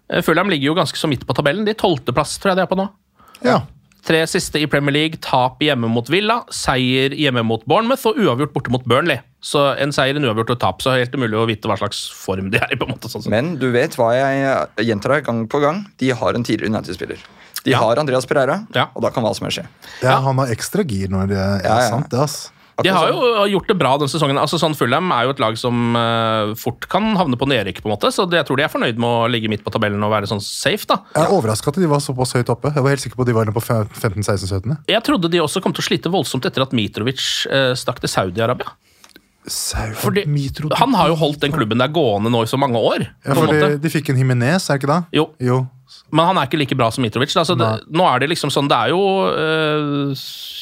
[0.10, 1.66] Eh, Fulham ligger jo ganske så midt på tabellen.
[1.70, 2.88] De Tolvteplass tror jeg de er på nå.
[3.46, 3.60] Ja.
[4.04, 8.52] Tre siste i Premier League, tap hjemme mot Villa, seier hjemme mot Bournemouth og uavgjort
[8.56, 9.22] borte mot Burnley.
[9.44, 12.50] Så en seier, en uavgjort og tap, så helt umulig å vite hva slags form
[12.52, 12.76] de er i.
[12.80, 13.08] på en måte.
[13.12, 13.24] Sånn.
[13.32, 15.86] Men du vet hva jeg gjentar gang på gang?
[16.00, 17.24] De har en tidligere United-spiller.
[17.64, 17.80] De Ja.
[17.80, 18.90] har Andreas Pereira, Ja.
[18.94, 19.68] og da kan hva som helst skje.
[20.02, 21.90] ja, han har ekstra gir når det er Ja, ja.
[21.90, 22.52] sant, det, ass.
[22.82, 23.20] De har sånn.
[23.38, 24.40] jo gjort det bra denne sesongen.
[24.42, 27.90] Altså sånn Fulham er jo et lag som uh, fort kan havne på nedrykk, på
[27.90, 30.02] en måte, så det, jeg tror de er fornøyd med å ligge midt på tabellen
[30.06, 30.88] og være sånn safe.
[30.90, 31.02] da.
[31.14, 32.74] Jeg er overraska at de var såpass høyt oppe.
[32.74, 34.80] Jeg var helt sikker på at de var på 15-16-17.
[34.90, 37.22] Jeg trodde de også kom til å slite voldsomt etter at Mitrovic
[37.52, 38.74] uh, stakk til Saudi-Arabia.
[40.00, 40.24] Fordi
[40.80, 43.10] Han har jo holdt den klubben der gående nå i så mange år.
[43.26, 45.02] ja, for de fikk en Himinez, er det ikke det?
[45.20, 45.66] Jo, Jo.
[46.14, 47.32] Men han er ikke like bra som Mitrovic.
[47.34, 49.00] Da, så det, nå er det liksom sånn, det er jo
[49.34, 50.12] uh,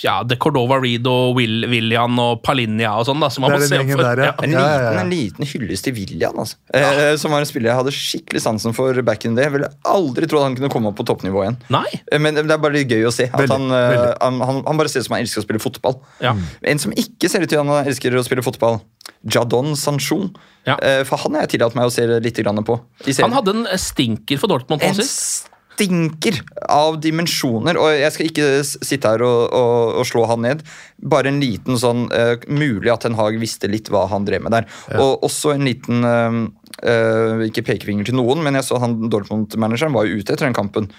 [0.01, 3.59] ja, De Cordova Reed og Will, William og Palinia og sånn da, som man er
[3.59, 4.03] må se opp for.
[4.05, 4.31] der, ja.
[4.45, 5.01] En, Ja, liten, ja, ja.
[5.03, 6.55] en liten hyllest til William, altså.
[6.73, 9.49] eh, som var en spiller jeg hadde skikkelig sansen for back in the day.
[9.49, 11.59] Jeg ville aldri trodd han kunne komme opp på toppnivå igjen.
[11.73, 11.85] Nei.
[12.11, 13.27] Eh, Men det er bare litt gøy å se.
[13.27, 14.15] At Veldig, han, eh, veldig.
[14.23, 15.99] han, han, han bare ser ut som han elsker å spille fotball.
[16.23, 16.33] Ja.
[16.73, 18.79] En som ikke ser ut til han elsker å spille fotball,
[19.21, 20.23] Jadon Sancho.
[20.65, 20.77] Ja.
[20.77, 22.81] Eh, For han har jeg tillatt meg å se litt på.
[23.21, 24.81] Han hadde en stinker for Dortmund.
[24.81, 27.77] en stinker av dimensjoner.
[27.81, 30.65] Og jeg skal ikke sitte her og, og, og slå han ned.
[31.01, 34.53] Bare en liten sånn uh, Mulig at Ten Hag visste litt hva han drev med
[34.57, 34.67] der.
[35.01, 36.43] Og også en liten uh,
[36.85, 40.57] uh, Ikke pekefinger til noen, men jeg så han Dortmund-manageren var jo ute etter den
[40.57, 40.91] kampen.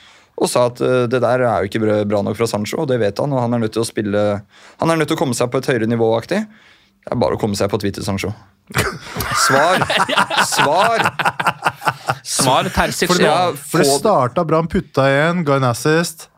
[0.43, 2.97] Og sa at eh, det der er jo ikke bra nok fra Sancho, og det
[3.03, 3.35] vet han.
[3.35, 4.23] Og han er nødt til å spille
[4.81, 6.09] Han er nødt til å komme seg på et høyere nivå.
[6.17, 6.41] aktig
[7.03, 8.31] Det er bare å komme seg på Twitter, Sancho.
[9.43, 9.83] Svar!
[10.47, 11.03] Svar!
[12.23, 13.11] Svar Terzic.
[13.11, 13.39] For ja.
[13.59, 16.29] For det få- starta bra, han putta igjen, ga en assist,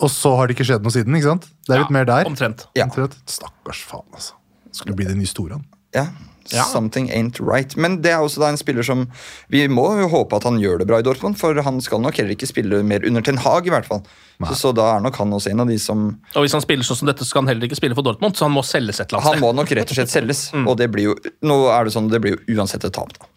[0.00, 1.16] og så har det ikke skjedd noe siden.
[1.16, 1.48] ikke sant?
[1.66, 2.28] Det er litt Ja, mer der.
[2.28, 2.66] Omtrent.
[2.76, 2.84] Ja.
[2.88, 3.16] Omtrent.
[3.30, 4.36] Stakkars faen, altså.
[4.76, 5.64] Skulle bli det nye store, han.
[5.96, 6.06] Ja,
[6.52, 6.64] Ja.
[6.68, 7.76] Something ain't right.
[7.76, 9.06] Men det er også da en spiller som
[9.52, 12.16] Vi må jo håpe at han gjør det bra i Dortmund, for han skal nok
[12.20, 14.02] heller ikke spille mer under Ten Hag, i hvert fall.
[14.40, 16.86] Så, så da er nok han også en av de som Og hvis han spiller
[16.86, 19.02] sånn som dette, så skal han heller ikke spille for Dortmund, så han må selges
[19.02, 20.46] et eller annet Han må nok rett og slett selges.
[20.68, 23.12] Og det blir jo Nå er det sånn, det blir jo uansett et tap.
[23.18, 23.28] da.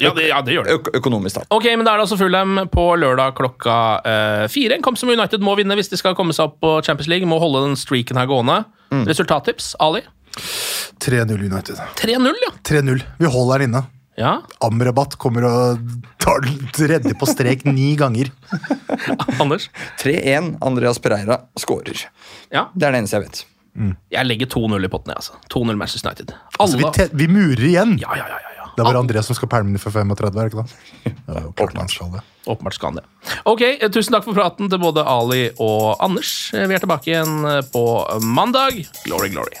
[0.00, 0.72] Ja, det, ja, det gjør det.
[0.72, 1.42] Ø Økonomisk da.
[1.52, 3.74] Ok, men Da er det altså Fulham på lørdag klokka
[4.06, 4.78] eh, fire.
[4.78, 7.28] En kamp som United må vinne hvis de skal komme seg opp på Champions League.
[7.28, 8.62] Må holde den streaken her gående.
[9.06, 10.00] Resultattips, Ali?
[11.00, 11.76] 3-0 United.
[11.96, 12.52] 3-0, ja.
[12.70, 13.02] 3-0.
[13.18, 13.82] Vi holder den inne.
[14.20, 14.34] ja.
[14.60, 15.78] Amrabat kommer og
[16.20, 18.28] tar den tredje på strek ni ganger.
[19.40, 19.70] Anders?
[20.02, 20.56] 3-1.
[20.60, 22.06] Andreas Pereira skårer.
[22.52, 22.68] Ja.
[22.74, 23.46] Det er det eneste jeg vet.
[24.10, 25.38] Jeg legger 2-0 i potten, altså.
[25.54, 26.34] 2-0 Manchester United.
[26.58, 27.96] Altså, vi, te vi murer igjen!
[28.02, 28.40] Ja, ja, ja.
[28.42, 28.66] ja, ja.
[28.74, 31.14] Det er bare André som skal pælme den for 35, er det ikke det?
[31.30, 32.22] Ja, han skal det.
[32.50, 33.04] Åpenbart skal han det.
[33.48, 36.50] Ok, eh, Tusen takk for praten til både Ali og Anders.
[36.54, 37.84] Eh, Vi er tilbake igjen eh, på
[38.26, 38.82] mandag.
[39.06, 39.60] Glory, glory.